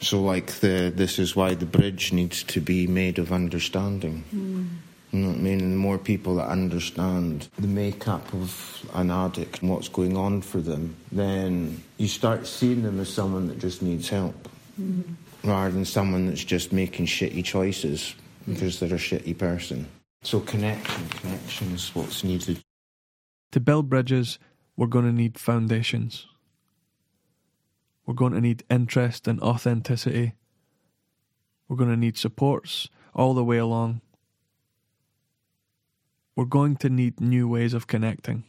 So, 0.00 0.20
like, 0.22 0.46
the, 0.60 0.92
this 0.94 1.18
is 1.18 1.34
why 1.34 1.54
the 1.54 1.66
bridge 1.66 2.12
needs 2.12 2.44
to 2.44 2.60
be 2.60 2.86
made 2.86 3.18
of 3.18 3.32
understanding. 3.32 4.24
Mm. 4.34 4.68
You 5.12 5.18
know 5.20 5.28
what 5.28 5.38
I 5.38 5.40
mean? 5.40 5.60
And 5.60 5.72
the 5.72 5.76
more 5.76 5.98
people 5.98 6.36
that 6.36 6.48
understand 6.48 7.48
the 7.58 7.68
makeup 7.68 8.32
of 8.32 8.90
an 8.94 9.10
addict 9.10 9.60
and 9.60 9.70
what's 9.70 9.88
going 9.88 10.16
on 10.16 10.40
for 10.40 10.58
them, 10.58 10.96
then 11.12 11.82
you 11.98 12.08
start 12.08 12.46
seeing 12.46 12.82
them 12.82 12.98
as 12.98 13.12
someone 13.12 13.46
that 13.48 13.58
just 13.58 13.82
needs 13.82 14.08
help 14.08 14.48
mm-hmm. 14.80 15.12
rather 15.48 15.70
than 15.70 15.84
someone 15.84 16.26
that's 16.26 16.42
just 16.42 16.72
making 16.72 17.04
shitty 17.04 17.44
choices 17.44 18.14
because 18.48 18.80
they're 18.80 18.94
a 18.94 18.98
shitty 18.98 19.36
person. 19.36 19.86
So 20.22 20.40
connection, 20.40 21.06
connection 21.10 21.74
is 21.74 21.94
what's 21.94 22.24
needed. 22.24 22.62
To 23.50 23.60
build 23.60 23.90
bridges, 23.90 24.38
we're 24.78 24.86
going 24.86 25.04
to 25.04 25.12
need 25.12 25.36
foundations. 25.38 26.26
We're 28.06 28.14
going 28.14 28.32
to 28.32 28.40
need 28.40 28.64
interest 28.70 29.28
and 29.28 29.38
authenticity. 29.40 30.32
We're 31.68 31.76
going 31.76 31.90
to 31.90 31.98
need 31.98 32.16
supports 32.16 32.88
all 33.14 33.34
the 33.34 33.44
way 33.44 33.58
along 33.58 34.00
we're 36.34 36.44
going 36.44 36.76
to 36.76 36.88
need 36.88 37.20
new 37.20 37.48
ways 37.48 37.74
of 37.74 37.86
connecting. 37.86 38.44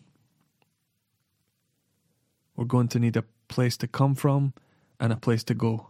We're 2.56 2.66
going 2.66 2.88
to 2.90 3.00
need 3.00 3.18
a 3.18 3.26
place 3.48 3.78
to 3.78 3.88
come 3.88 4.16
from 4.16 4.54
and 5.00 5.12
a 5.12 5.18
place 5.18 5.44
to 5.46 5.54
go. 5.54 5.88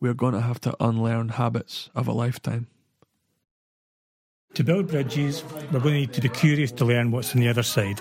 We're 0.00 0.14
going 0.14 0.34
to 0.34 0.40
have 0.40 0.60
to 0.60 0.76
unlearn 0.78 1.30
habits 1.30 1.90
of 1.94 2.06
a 2.06 2.12
lifetime. 2.12 2.68
To 4.54 4.64
build 4.64 4.88
bridges, 4.88 5.42
we're 5.72 5.80
going 5.80 5.94
to 5.94 6.00
need 6.00 6.12
to 6.14 6.20
be 6.20 6.28
curious 6.28 6.72
to 6.72 6.84
learn 6.84 7.10
what's 7.10 7.34
on 7.34 7.40
the 7.40 7.48
other 7.48 7.62
side. 7.62 8.00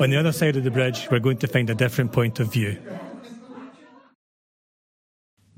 On 0.00 0.10
the 0.10 0.16
other 0.16 0.32
side 0.32 0.56
of 0.56 0.64
the 0.64 0.70
bridge, 0.70 1.08
we're 1.10 1.18
going 1.18 1.38
to 1.38 1.48
find 1.48 1.68
a 1.68 1.74
different 1.74 2.12
point 2.12 2.40
of 2.40 2.52
view. 2.52 2.78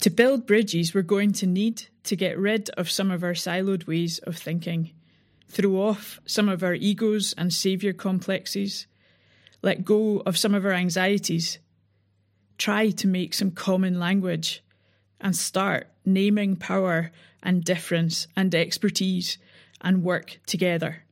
To 0.03 0.11
build 0.11 0.47
bridges, 0.47 0.95
we're 0.95 1.03
going 1.03 1.33
to 1.35 1.47
need 1.47 1.89
to 2.05 2.15
get 2.15 2.39
rid 2.39 2.71
of 2.71 2.91
some 2.91 3.11
of 3.11 3.25
our 3.25 3.33
siloed 3.33 3.89
ways 3.89 4.19
of 4.21 4.37
thinking, 4.37 4.93
throw 5.49 5.75
off 5.77 6.21
some 6.25 6.49
of 6.49 6.63
our 6.63 6.75
egos 6.75 7.35
and 7.37 7.53
saviour 7.53 7.93
complexes, 7.93 8.87
let 9.61 9.85
go 9.85 10.23
of 10.25 10.39
some 10.39 10.55
of 10.55 10.65
our 10.65 10.73
anxieties, 10.73 11.59
try 12.59 12.91
to 12.91 13.09
make 13.09 13.35
some 13.35 13.51
common 13.51 13.99
language, 13.99 14.63
and 15.21 15.35
start 15.35 15.89
naming 16.05 16.55
power 16.55 17.11
and 17.43 17.65
difference 17.65 18.29
and 18.37 18.55
expertise 18.55 19.37
and 19.81 20.05
work 20.05 20.39
together. 20.47 21.03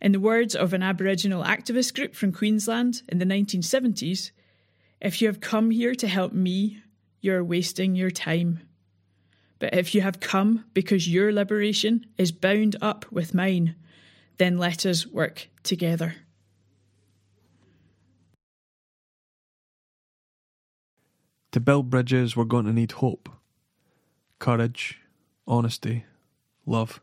In 0.00 0.12
the 0.12 0.20
words 0.20 0.54
of 0.54 0.72
an 0.72 0.84
Aboriginal 0.84 1.42
activist 1.42 1.96
group 1.96 2.14
from 2.14 2.30
Queensland 2.30 3.02
in 3.08 3.18
the 3.18 3.24
1970s, 3.24 4.30
if 5.00 5.20
you 5.20 5.26
have 5.26 5.40
come 5.40 5.72
here 5.72 5.96
to 5.96 6.06
help 6.06 6.32
me, 6.32 6.80
you're 7.20 7.44
wasting 7.44 7.94
your 7.94 8.10
time. 8.10 8.60
But 9.58 9.74
if 9.74 9.94
you 9.94 10.02
have 10.02 10.20
come 10.20 10.64
because 10.74 11.08
your 11.08 11.32
liberation 11.32 12.06
is 12.18 12.30
bound 12.32 12.76
up 12.82 13.10
with 13.10 13.34
mine, 13.34 13.74
then 14.38 14.58
let 14.58 14.84
us 14.84 15.06
work 15.06 15.48
together. 15.62 16.16
To 21.52 21.60
build 21.60 21.88
bridges, 21.88 22.36
we're 22.36 22.44
going 22.44 22.66
to 22.66 22.72
need 22.72 22.92
hope, 22.92 23.30
courage, 24.38 25.00
honesty, 25.48 26.04
love. 26.66 27.00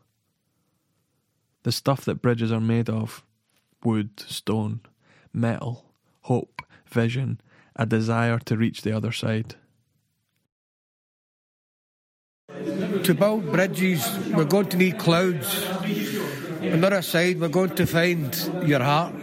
The 1.64 1.72
stuff 1.72 2.04
that 2.04 2.22
bridges 2.22 2.52
are 2.52 2.60
made 2.60 2.88
of 2.88 3.24
wood, 3.82 4.20
stone, 4.20 4.80
metal, 5.32 5.86
hope, 6.22 6.62
vision, 6.86 7.40
a 7.74 7.84
desire 7.84 8.38
to 8.38 8.56
reach 8.56 8.82
the 8.82 8.92
other 8.92 9.10
side. 9.10 9.56
To 13.04 13.14
build 13.14 13.50
bridges, 13.52 14.06
we're 14.34 14.44
going 14.44 14.68
to 14.68 14.76
need 14.76 14.98
clouds. 14.98 15.66
On 15.66 16.80
the 16.80 16.86
other 16.86 17.02
side, 17.02 17.40
we're 17.40 17.48
going 17.48 17.74
to 17.74 17.86
find 17.86 18.34
your 18.66 18.82
heart. 18.82 19.14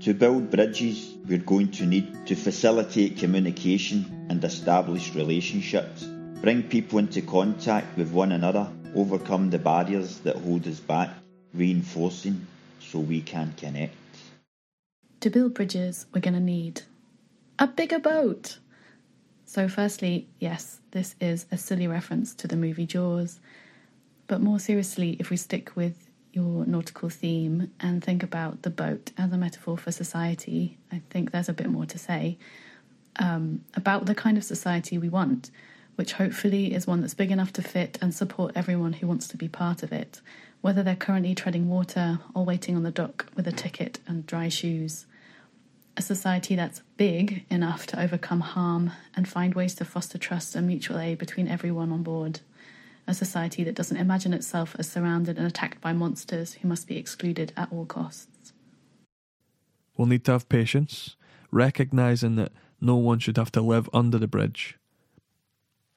To 0.00 0.12
build 0.12 0.50
bridges, 0.50 1.14
we're 1.26 1.38
going 1.38 1.70
to 1.72 1.86
need 1.86 2.26
to 2.26 2.36
facilitate 2.36 3.16
communication 3.16 4.26
and 4.28 4.44
establish 4.44 5.14
relationships, 5.14 6.04
bring 6.42 6.62
people 6.64 6.98
into 6.98 7.22
contact 7.22 7.96
with 7.96 8.10
one 8.10 8.32
another, 8.32 8.70
overcome 8.94 9.48
the 9.48 9.58
barriers 9.58 10.18
that 10.20 10.36
hold 10.36 10.66
us 10.66 10.80
back, 10.80 11.10
reinforcing 11.54 12.46
so 12.94 13.00
we 13.00 13.20
can 13.20 13.52
connect. 13.56 13.92
To 15.20 15.28
build 15.28 15.54
bridges, 15.54 16.06
we're 16.14 16.20
going 16.20 16.34
to 16.34 16.40
need 16.40 16.82
a 17.58 17.66
bigger 17.66 17.98
boat. 17.98 18.58
So, 19.44 19.68
firstly, 19.68 20.28
yes, 20.38 20.80
this 20.92 21.16
is 21.20 21.46
a 21.50 21.58
silly 21.58 21.88
reference 21.88 22.34
to 22.36 22.46
the 22.46 22.56
movie 22.56 22.86
Jaws. 22.86 23.40
But 24.28 24.40
more 24.40 24.60
seriously, 24.60 25.16
if 25.18 25.28
we 25.28 25.36
stick 25.36 25.74
with 25.74 26.08
your 26.32 26.64
nautical 26.66 27.08
theme 27.08 27.72
and 27.80 28.02
think 28.02 28.22
about 28.22 28.62
the 28.62 28.70
boat 28.70 29.10
as 29.18 29.32
a 29.32 29.38
metaphor 29.38 29.76
for 29.76 29.90
society, 29.90 30.78
I 30.92 31.02
think 31.10 31.32
there's 31.32 31.48
a 31.48 31.52
bit 31.52 31.68
more 31.68 31.86
to 31.86 31.98
say 31.98 32.38
um, 33.18 33.64
about 33.74 34.06
the 34.06 34.14
kind 34.14 34.38
of 34.38 34.44
society 34.44 34.98
we 34.98 35.08
want, 35.08 35.50
which 35.96 36.14
hopefully 36.14 36.74
is 36.74 36.86
one 36.86 37.00
that's 37.00 37.14
big 37.14 37.30
enough 37.30 37.52
to 37.54 37.62
fit 37.62 37.98
and 38.00 38.14
support 38.14 38.52
everyone 38.54 38.94
who 38.94 39.06
wants 39.06 39.28
to 39.28 39.36
be 39.36 39.48
part 39.48 39.82
of 39.82 39.92
it, 39.92 40.20
whether 40.60 40.82
they're 40.82 40.96
currently 40.96 41.34
treading 41.34 41.68
water 41.68 42.18
or 42.34 42.44
waiting 42.44 42.76
on 42.76 42.82
the 42.82 42.90
dock 42.90 43.26
with 43.34 43.46
a 43.46 43.52
ticket 43.52 44.00
and 44.06 44.26
dry 44.26 44.48
shoes. 44.48 45.06
A 45.96 46.02
society 46.02 46.56
that's 46.56 46.82
big 46.96 47.44
enough 47.50 47.86
to 47.86 48.00
overcome 48.00 48.40
harm 48.40 48.92
and 49.14 49.28
find 49.28 49.54
ways 49.54 49.74
to 49.76 49.84
foster 49.84 50.18
trust 50.18 50.56
and 50.56 50.66
mutual 50.66 50.98
aid 50.98 51.18
between 51.18 51.48
everyone 51.48 51.92
on 51.92 52.02
board 52.02 52.40
a 53.06 53.14
society 53.14 53.64
that 53.64 53.74
doesn't 53.74 53.96
imagine 53.96 54.32
itself 54.32 54.74
as 54.78 54.90
surrounded 54.90 55.36
and 55.36 55.46
attacked 55.46 55.80
by 55.80 55.92
monsters 55.92 56.54
who 56.54 56.68
must 56.68 56.86
be 56.86 56.96
excluded 56.96 57.52
at 57.56 57.70
all 57.70 57.84
costs. 57.84 58.52
We'll 59.96 60.08
need 60.08 60.24
to 60.24 60.32
have 60.32 60.48
patience, 60.48 61.16
recognising 61.50 62.36
that 62.36 62.52
no 62.80 62.96
one 62.96 63.18
should 63.18 63.36
have 63.36 63.52
to 63.52 63.60
live 63.60 63.88
under 63.92 64.18
the 64.18 64.26
bridge, 64.26 64.78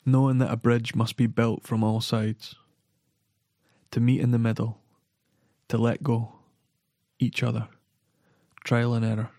knowing 0.07 0.37
that 0.37 0.51
a 0.51 0.55
bridge 0.55 0.95
must 0.95 1.17
be 1.17 1.27
built 1.27 1.63
from 1.63 1.83
all 1.83 1.99
sides, 1.99 2.55
to 3.91 3.99
meet 3.99 4.21
in 4.21 4.31
the 4.31 4.39
middle, 4.39 4.79
to 5.67 5.77
let 5.77 6.01
go, 6.01 6.31
each 7.19 7.43
other, 7.43 7.67
trial 8.63 8.93
and 8.93 9.05
error. 9.05 9.29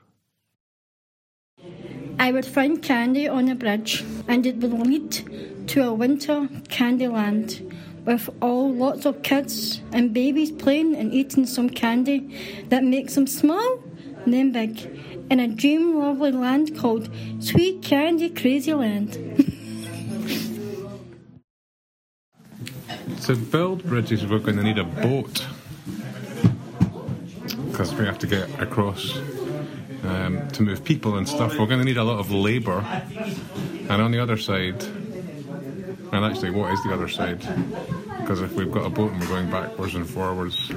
I 2.18 2.32
would 2.32 2.44
find 2.44 2.82
candy 2.82 3.26
on 3.26 3.48
a 3.48 3.54
bridge 3.54 4.04
and 4.28 4.44
it 4.44 4.56
would 4.58 4.72
lead 4.72 5.68
to 5.68 5.88
a 5.88 5.94
winter 5.94 6.48
candyland 6.68 7.74
with 8.04 8.28
all 8.42 8.72
lots 8.72 9.06
of 9.06 9.22
kids 9.22 9.80
and 9.92 10.12
babies 10.12 10.50
playing 10.50 10.96
and 10.96 11.14
eating 11.14 11.46
some 11.46 11.70
candy 11.70 12.64
that 12.68 12.84
makes 12.84 13.14
them 13.14 13.26
small 13.26 13.82
and 14.24 14.34
then 14.34 14.52
big 14.52 14.78
in 15.30 15.40
a 15.40 15.48
dream 15.48 15.98
lovely 15.98 16.32
land 16.32 16.76
called 16.76 17.08
Sweet 17.38 17.82
Candy 17.82 18.28
Crazy 18.30 18.74
Land. 18.74 19.54
to 23.22 23.36
build 23.36 23.84
bridges, 23.84 24.26
we're 24.26 24.38
going 24.38 24.56
to 24.56 24.62
need 24.62 24.78
a 24.78 24.84
boat 24.84 25.46
because 27.70 27.94
we 27.94 28.04
have 28.04 28.18
to 28.18 28.26
get 28.26 28.48
across 28.60 29.16
um, 30.04 30.48
to 30.48 30.62
move 30.62 30.84
people 30.84 31.16
and 31.16 31.28
stuff. 31.28 31.58
We're 31.58 31.66
going 31.66 31.78
to 31.80 31.84
need 31.84 31.96
a 31.96 32.04
lot 32.04 32.18
of 32.18 32.30
labour. 32.30 32.84
And 33.88 34.02
on 34.02 34.10
the 34.10 34.18
other 34.18 34.36
side, 34.36 34.82
and 36.12 36.24
actually, 36.24 36.50
what 36.50 36.72
is 36.72 36.82
the 36.84 36.92
other 36.92 37.08
side? 37.08 37.40
Because 38.20 38.40
if 38.40 38.52
we've 38.54 38.70
got 38.70 38.86
a 38.86 38.90
boat 38.90 39.12
and 39.12 39.20
we're 39.20 39.28
going 39.28 39.50
backwards 39.50 39.94
and 39.94 40.08
forwards, 40.08 40.70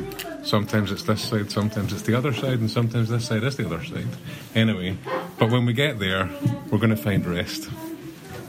sometimes 0.44 0.92
it's 0.92 1.04
this 1.04 1.22
side, 1.22 1.52
sometimes 1.52 1.94
it's 1.94 2.04
the 2.04 2.16
other 2.16 2.34
side, 2.34 2.60
and 2.60 2.70
sometimes 2.70 3.10
this 3.10 3.28
side 3.28 3.44
is 3.44 3.58
the 3.58 3.66
other 3.66 3.84
side. 3.84 4.08
Anyway, 4.56 4.98
but 5.38 5.50
when 5.50 5.66
we 5.66 5.74
get 5.74 6.00
there, 6.00 6.30
we're 6.70 6.80
going 6.80 6.90
to 6.90 6.96
find 6.96 7.26
rest, 7.26 7.70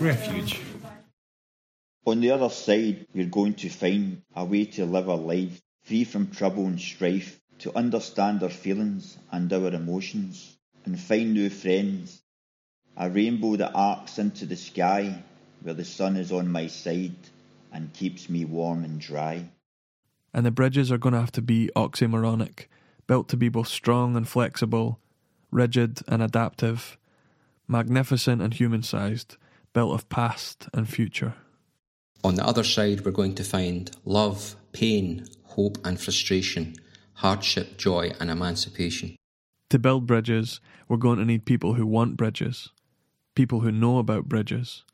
refuge. 0.00 0.60
On 2.04 2.20
the 2.20 2.32
other 2.32 2.48
side, 2.48 3.06
we're 3.14 3.26
going 3.26 3.54
to 3.54 3.68
find 3.68 4.22
a 4.34 4.44
way 4.44 4.64
to 4.64 4.84
live 4.84 5.06
a 5.06 5.14
life 5.14 5.62
free 5.84 6.02
from 6.04 6.30
trouble 6.30 6.66
and 6.66 6.80
strife, 6.80 7.40
to 7.58 7.76
understand 7.76 8.42
our 8.42 8.48
feelings 8.48 9.16
and 9.30 9.52
our 9.52 9.68
emotions, 9.68 10.56
and 10.84 10.98
find 10.98 11.32
new 11.32 11.48
friends. 11.48 12.22
A 12.96 13.08
rainbow 13.08 13.56
that 13.56 13.72
arcs 13.74 14.18
into 14.18 14.46
the 14.46 14.56
sky, 14.56 15.22
where 15.62 15.74
the 15.74 15.84
sun 15.84 16.16
is 16.16 16.32
on 16.32 16.50
my 16.50 16.66
side 16.66 17.14
and 17.72 17.92
keeps 17.92 18.28
me 18.28 18.44
warm 18.44 18.84
and 18.84 19.00
dry. 19.00 19.48
And 20.34 20.44
the 20.44 20.50
bridges 20.50 20.90
are 20.90 20.98
going 20.98 21.14
to 21.14 21.20
have 21.20 21.32
to 21.32 21.42
be 21.42 21.70
oxymoronic, 21.76 22.66
built 23.06 23.28
to 23.28 23.36
be 23.36 23.48
both 23.48 23.68
strong 23.68 24.16
and 24.16 24.26
flexible, 24.26 24.98
rigid 25.52 26.00
and 26.08 26.20
adaptive, 26.20 26.98
magnificent 27.68 28.42
and 28.42 28.54
human 28.54 28.82
sized, 28.82 29.36
built 29.72 29.94
of 29.94 30.08
past 30.08 30.68
and 30.74 30.88
future. 30.88 31.34
On 32.24 32.36
the 32.36 32.46
other 32.46 32.62
side, 32.62 33.04
we're 33.04 33.10
going 33.10 33.34
to 33.34 33.44
find 33.44 33.90
love, 34.04 34.54
pain, 34.72 35.26
hope, 35.42 35.78
and 35.84 36.00
frustration, 36.00 36.76
hardship, 37.14 37.76
joy, 37.76 38.12
and 38.20 38.30
emancipation. 38.30 39.16
To 39.70 39.78
build 39.78 40.06
bridges, 40.06 40.60
we're 40.88 40.98
going 40.98 41.18
to 41.18 41.24
need 41.24 41.46
people 41.46 41.74
who 41.74 41.86
want 41.86 42.16
bridges, 42.16 42.68
people 43.34 43.60
who 43.60 43.72
know 43.72 43.98
about 43.98 44.28
bridges, 44.28 44.84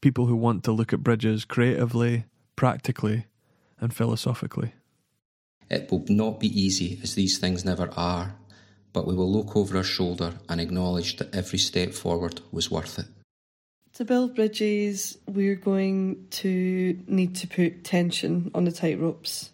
people 0.00 0.26
who 0.26 0.36
want 0.36 0.64
to 0.64 0.72
look 0.72 0.92
at 0.92 1.02
bridges 1.02 1.44
creatively, 1.44 2.24
practically, 2.56 3.26
and 3.80 3.92
philosophically. 3.92 4.72
It 5.70 5.90
will 5.90 6.04
not 6.08 6.40
be 6.40 6.48
easy, 6.58 6.98
as 7.02 7.14
these 7.14 7.36
things 7.36 7.64
never 7.64 7.90
are, 7.96 8.34
but 8.94 9.06
we 9.06 9.14
will 9.14 9.30
look 9.30 9.54
over 9.54 9.76
our 9.76 9.84
shoulder 9.84 10.34
and 10.48 10.60
acknowledge 10.60 11.16
that 11.18 11.34
every 11.34 11.58
step 11.58 11.92
forward 11.92 12.40
was 12.50 12.70
worth 12.70 12.98
it. 12.98 13.06
To 13.98 14.04
build 14.04 14.36
bridges, 14.36 15.18
we're 15.26 15.56
going 15.56 16.28
to 16.30 16.96
need 17.08 17.34
to 17.34 17.48
put 17.48 17.82
tension 17.82 18.48
on 18.54 18.64
the 18.64 18.70
tightropes. 18.70 19.50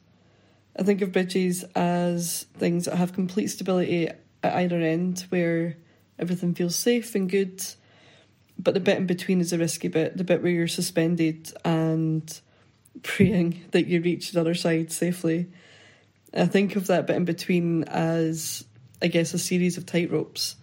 I 0.79 0.83
think 0.83 1.01
of 1.01 1.13
bridges 1.13 1.65
as 1.75 2.45
things 2.59 2.85
that 2.85 2.97
have 2.97 3.15
complete 3.15 3.47
stability 3.47 4.11
at 4.43 4.55
either 4.55 4.79
end, 4.83 5.25
where 5.31 5.79
everything 6.19 6.55
feels 6.55 6.77
safe 6.77 7.15
and 7.15 7.27
good, 7.27 7.65
but 8.59 8.75
the 8.75 8.81
bit 8.81 8.99
in 8.99 9.07
between 9.07 9.41
is 9.41 9.55
a 9.55 9.57
risky 9.57 9.89
bit, 9.89 10.15
the 10.15 10.25
bit 10.25 10.43
where 10.43 10.53
you're 10.53 10.69
suspended 10.69 11.51
and 11.65 12.39
praying 13.03 13.65
that 13.71 13.87
you 13.87 14.03
reach 14.03 14.33
the 14.33 14.41
other 14.43 14.55
side 14.55 14.93
safely. 14.93 15.49
I 16.35 16.45
think 16.45 16.77
of 16.77 16.89
that 16.89 17.07
bit 17.07 17.17
in 17.17 17.25
between 17.25 17.85
as, 17.85 18.63
I 19.01 19.07
guess, 19.07 19.33
a 19.33 19.39
series 19.39 19.79
of 19.79 19.87
tight 19.87 20.11
tightropes. 20.11 20.57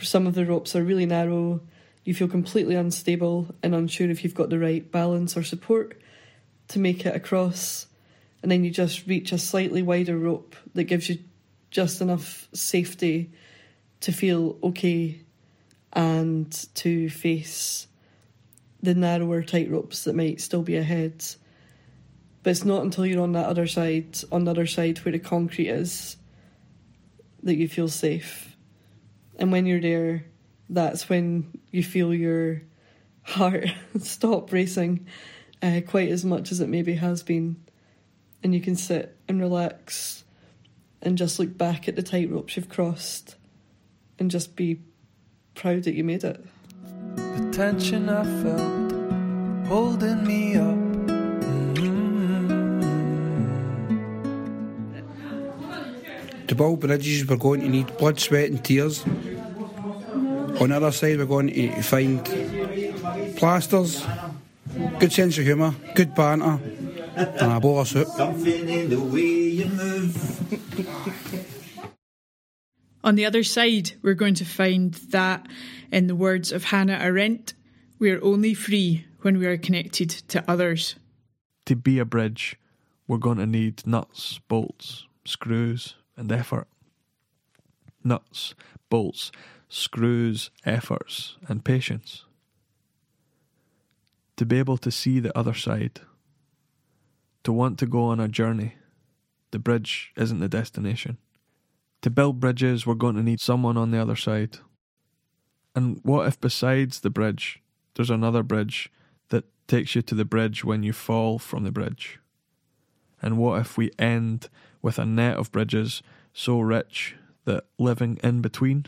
Some 0.00 0.28
of 0.28 0.34
the 0.34 0.46
ropes 0.46 0.76
are 0.76 0.84
really 0.84 1.06
narrow 1.06 1.60
you 2.06 2.14
feel 2.14 2.28
completely 2.28 2.76
unstable 2.76 3.52
and 3.64 3.74
unsure 3.74 4.08
if 4.08 4.22
you've 4.22 4.34
got 4.34 4.48
the 4.48 4.60
right 4.60 4.90
balance 4.92 5.36
or 5.36 5.42
support 5.42 6.00
to 6.68 6.78
make 6.78 7.04
it 7.04 7.16
across. 7.16 7.88
And 8.42 8.50
then 8.50 8.62
you 8.62 8.70
just 8.70 9.08
reach 9.08 9.32
a 9.32 9.38
slightly 9.38 9.82
wider 9.82 10.16
rope 10.16 10.54
that 10.74 10.84
gives 10.84 11.08
you 11.08 11.18
just 11.72 12.00
enough 12.00 12.46
safety 12.52 13.32
to 14.02 14.12
feel 14.12 14.56
okay 14.62 15.20
and 15.92 16.52
to 16.76 17.10
face 17.10 17.88
the 18.80 18.94
narrower 18.94 19.42
tightropes 19.42 20.04
that 20.04 20.14
might 20.14 20.40
still 20.40 20.62
be 20.62 20.76
ahead. 20.76 21.24
But 22.44 22.50
it's 22.50 22.64
not 22.64 22.84
until 22.84 23.04
you're 23.04 23.22
on 23.22 23.32
that 23.32 23.46
other 23.46 23.66
side, 23.66 24.16
on 24.30 24.44
the 24.44 24.52
other 24.52 24.68
side 24.68 24.98
where 24.98 25.10
the 25.10 25.18
concrete 25.18 25.70
is, 25.70 26.16
that 27.42 27.56
you 27.56 27.66
feel 27.66 27.88
safe. 27.88 28.56
And 29.40 29.50
when 29.50 29.66
you're 29.66 29.80
there, 29.80 30.24
that's 30.68 31.08
when 31.08 31.50
you 31.70 31.82
feel 31.82 32.12
your 32.12 32.62
heart 33.22 33.66
stop 34.00 34.52
racing 34.52 35.06
uh, 35.62 35.80
quite 35.86 36.10
as 36.10 36.24
much 36.24 36.52
as 36.52 36.60
it 36.60 36.68
maybe 36.68 36.94
has 36.94 37.22
been. 37.22 37.56
And 38.42 38.54
you 38.54 38.60
can 38.60 38.76
sit 38.76 39.16
and 39.28 39.40
relax 39.40 40.24
and 41.02 41.18
just 41.18 41.38
look 41.38 41.56
back 41.56 41.88
at 41.88 41.96
the 41.96 42.02
tightropes 42.02 42.56
you've 42.56 42.68
crossed 42.68 43.36
and 44.18 44.30
just 44.30 44.56
be 44.56 44.80
proud 45.54 45.84
that 45.84 45.94
you 45.94 46.04
made 46.04 46.24
it. 46.24 46.44
The 47.16 47.50
tension 47.52 48.08
I 48.08 48.24
felt 48.42 49.66
holding 49.66 50.24
me 50.24 50.56
up. 50.56 50.86
To 56.48 56.54
build 56.54 56.78
bridges, 56.78 57.26
we're 57.26 57.36
going 57.36 57.60
to 57.62 57.68
need 57.68 57.96
blood, 57.96 58.20
sweat, 58.20 58.50
and 58.50 58.64
tears. 58.64 59.04
On 60.60 60.70
the 60.70 60.76
other 60.76 60.92
side, 60.92 61.18
we're 61.18 61.26
going 61.26 61.48
to 61.48 61.82
find 61.82 62.24
plasters, 63.36 64.06
good 64.98 65.12
sense 65.12 65.36
of 65.38 65.44
humour, 65.44 65.74
good 65.94 66.14
banter, 66.14 66.58
and 67.14 67.52
a 67.52 67.60
bowl 67.60 67.80
of 67.80 67.88
soup. 67.88 68.08
Something 68.08 68.68
in 68.68 68.90
the 68.90 69.00
way 69.00 69.20
you 69.20 69.66
move. 69.66 70.86
On 73.04 73.14
the 73.14 73.26
other 73.26 73.44
side, 73.44 73.92
we're 74.02 74.14
going 74.14 74.34
to 74.34 74.44
find 74.44 74.94
that, 75.10 75.46
in 75.92 76.06
the 76.08 76.16
words 76.16 76.52
of 76.52 76.64
Hannah 76.64 76.98
Arendt, 77.00 77.54
we 77.98 78.10
are 78.10 78.22
only 78.24 78.52
free 78.54 79.06
when 79.20 79.38
we 79.38 79.46
are 79.46 79.56
connected 79.56 80.10
to 80.10 80.42
others. 80.50 80.96
To 81.66 81.76
be 81.76 81.98
a 81.98 82.04
bridge, 82.04 82.56
we're 83.06 83.18
going 83.18 83.38
to 83.38 83.46
need 83.46 83.86
nuts, 83.86 84.40
bolts, 84.48 85.06
screws, 85.24 85.94
and 86.16 86.32
effort. 86.32 86.66
Nuts, 88.02 88.54
bolts, 88.90 89.30
screws, 89.68 90.50
efforts, 90.64 91.36
and 91.48 91.64
patience. 91.64 92.24
To 94.36 94.46
be 94.46 94.58
able 94.58 94.78
to 94.78 94.90
see 94.90 95.20
the 95.20 95.36
other 95.36 95.54
side. 95.54 96.00
To 97.44 97.52
want 97.52 97.78
to 97.78 97.86
go 97.86 98.04
on 98.04 98.20
a 98.20 98.28
journey. 98.28 98.74
The 99.50 99.58
bridge 99.58 100.12
isn't 100.16 100.40
the 100.40 100.48
destination. 100.48 101.18
To 102.02 102.10
build 102.10 102.40
bridges, 102.40 102.86
we're 102.86 102.94
going 102.94 103.16
to 103.16 103.22
need 103.22 103.40
someone 103.40 103.76
on 103.76 103.90
the 103.90 103.98
other 103.98 104.16
side. 104.16 104.58
And 105.74 106.00
what 106.02 106.26
if, 106.26 106.40
besides 106.40 107.00
the 107.00 107.10
bridge, 107.10 107.62
there's 107.94 108.10
another 108.10 108.42
bridge 108.42 108.90
that 109.30 109.44
takes 109.66 109.94
you 109.94 110.02
to 110.02 110.14
the 110.14 110.24
bridge 110.24 110.64
when 110.64 110.82
you 110.82 110.92
fall 110.92 111.38
from 111.38 111.64
the 111.64 111.72
bridge? 111.72 112.20
And 113.22 113.38
what 113.38 113.60
if 113.60 113.76
we 113.76 113.90
end 113.98 114.48
with 114.82 114.98
a 114.98 115.06
net 115.06 115.36
of 115.36 115.50
bridges 115.50 116.02
so 116.32 116.60
rich 116.60 117.16
that 117.44 117.64
living 117.78 118.18
in 118.22 118.42
between, 118.42 118.86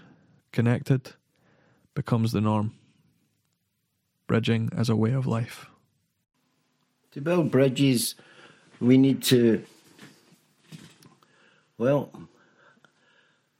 connected, 0.58 1.12
becomes 1.94 2.32
the 2.32 2.40
norm? 2.40 2.74
Bridging 4.26 4.68
as 4.76 4.88
a 4.88 4.96
way 4.96 5.12
of 5.12 5.24
life. 5.24 5.66
To 7.12 7.20
build 7.20 7.52
bridges, 7.52 8.16
we 8.80 8.98
need 8.98 9.22
to, 9.30 9.62
well, 11.78 12.10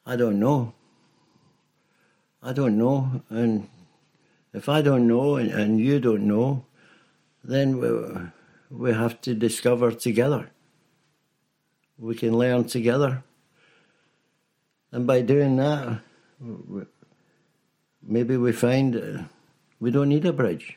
I 0.05 0.17
don't 0.17 0.41
know. 0.41 0.75
I 2.43 2.53
don't 2.53 2.77
know. 2.77 3.23
And 3.31 3.69
if 4.53 4.69
I 4.69 4.83
don't 4.83 5.07
know 5.07 5.37
and, 5.37 5.53
and 5.53 5.79
you 5.79 6.01
don't 6.01 6.27
know, 6.27 6.65
then 7.45 7.79
we, 7.79 7.91
we 8.77 8.93
have 8.93 9.21
to 9.21 9.35
discover 9.35 9.93
together. 9.93 10.51
We 11.97 12.17
can 12.17 12.37
learn 12.37 12.65
together. 12.65 13.23
And 14.91 15.07
by 15.07 15.21
doing 15.21 15.55
that, 15.59 16.01
maybe 18.03 18.37
we 18.37 18.53
find 18.53 18.97
uh, 18.97 19.23
we 19.81 19.91
don't 19.91 20.09
need 20.09 20.25
a 20.25 20.33
bridge 20.33 20.77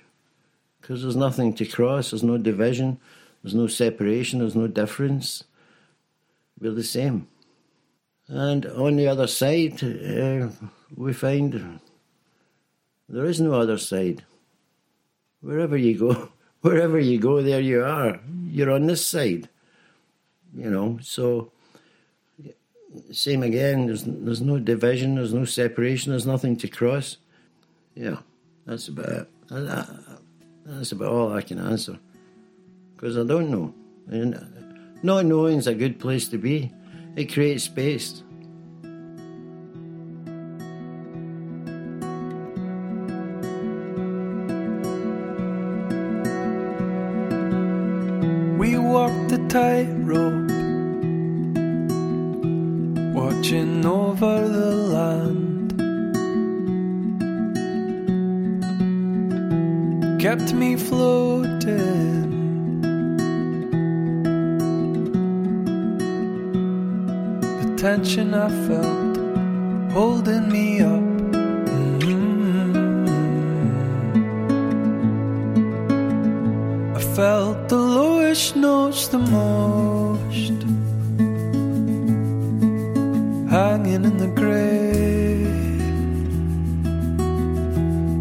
because 0.80 1.01
there's 1.01 1.16
nothing 1.16 1.53
to 1.55 1.66
cross, 1.66 2.12
there's 2.12 2.24
no 2.24 2.38
division, 2.38 2.99
there's 3.43 3.55
no 3.55 3.68
separation, 3.68 4.39
there's 4.39 4.55
no 4.55 4.68
difference. 4.68 5.43
We're 6.59 6.72
the 6.72 6.84
same. 6.84 7.28
And 8.28 8.66
on 8.66 8.95
the 8.95 9.07
other 9.07 9.28
side, 9.28 9.84
uh, 9.84 10.49
we 10.95 11.14
find 11.14 11.80
there 13.09 13.26
is 13.26 13.41
no 13.41 13.53
other 13.53 13.78
side. 13.78 14.24
Wherever 15.41 15.76
you 15.76 15.97
go, 15.97 16.30
wherever 16.62 16.99
you 16.99 17.20
go, 17.20 17.41
there 17.41 17.62
you 17.62 17.84
are. 17.84 18.20
You're 18.45 18.72
on 18.72 18.88
this 18.88 19.05
side. 19.05 19.49
You 20.55 20.70
know, 20.70 20.99
so 21.01 21.51
same 23.11 23.43
again. 23.43 23.87
There's 23.87 24.03
there's 24.05 24.41
no 24.41 24.59
division. 24.59 25.15
There's 25.15 25.33
no 25.33 25.45
separation. 25.45 26.11
There's 26.11 26.25
nothing 26.25 26.55
to 26.57 26.67
cross. 26.67 27.17
Yeah, 27.95 28.17
that's 28.65 28.87
about 28.87 29.09
it. 29.09 29.29
That's 30.65 30.91
about 30.91 31.11
all 31.11 31.33
I 31.33 31.41
can 31.41 31.59
answer 31.59 31.99
because 32.95 33.17
I 33.17 33.23
don't 33.23 33.49
know. 33.49 33.73
And 34.07 34.35
uh, 34.35 34.39
not 35.03 35.25
knowing 35.25 35.57
is 35.57 35.67
a 35.67 35.73
good 35.73 35.99
place 35.99 36.27
to 36.29 36.37
be. 36.37 36.71
It 37.15 37.33
creates 37.33 37.63
space. 37.63 38.23
Lowest 78.41 78.55
notes 78.55 79.07
the 79.07 79.19
most, 79.19 80.63
hanging 83.51 84.03
in 84.03 84.17
the 84.17 84.27
grave. 84.35 85.81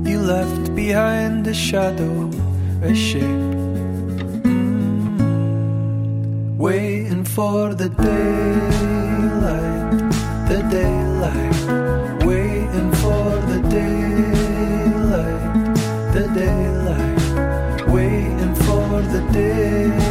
You 0.07 0.21
left 0.21 0.75
behind 0.75 1.47
a 1.47 1.55
shadow, 1.55 2.29
a 2.83 2.95
shape, 2.95 3.25
Mm, 4.45 5.17
waiting 6.59 7.25
for 7.25 7.73
the 7.75 7.89
daylight, 7.89 9.91
the 10.51 10.61
daylight, 10.79 11.61
waiting 12.27 12.91
for 13.03 13.25
the 13.51 13.61
daylight, 13.79 15.45
the 16.15 16.25
daylight, 16.43 17.21
waiting 17.89 18.55
for 18.67 18.87
the 19.15 19.21
daylight, 19.33 20.10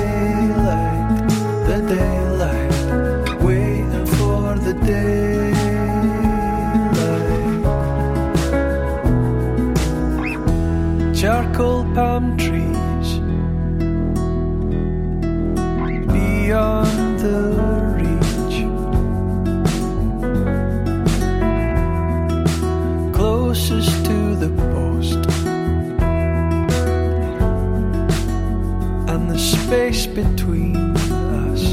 space 29.69 30.07
between 30.07 30.75
us, 30.97 31.63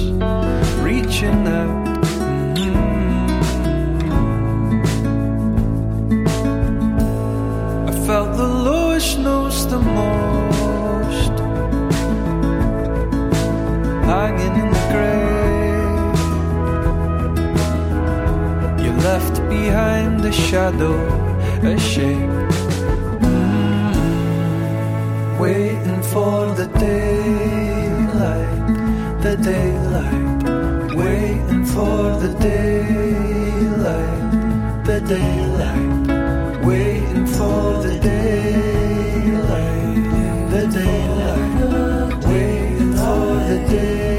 reaching 0.85 1.49
out. 1.49 2.05
Mm. 2.55 3.39
I 7.89 7.93
felt 8.07 8.37
the 8.37 8.51
lowest 8.69 9.19
knows 9.19 9.67
the 9.73 9.79
most, 9.79 11.35
hanging 14.11 14.55
in 14.63 14.69
the 14.77 14.85
grave. 14.93 16.19
You 18.85 18.93
left 19.11 19.37
behind 19.49 20.23
a 20.23 20.33
shadow, 20.33 20.97
a 21.63 21.79
shape, 21.79 22.31
mm-hmm. 23.25 24.09
waiting 25.39 26.03
for 26.13 26.39
the 26.61 26.67
day. 26.79 27.06
daylight, 32.47 34.33
the 34.85 35.01
daylight, 35.01 36.65
waiting 36.65 37.27
for 37.27 37.83
the 37.85 37.95
daylight, 38.11 39.51
the 40.53 40.63
daylight, 40.79 42.25
waiting 42.25 42.93
for 42.93 43.27
the 43.49 43.59
day. 43.71 44.16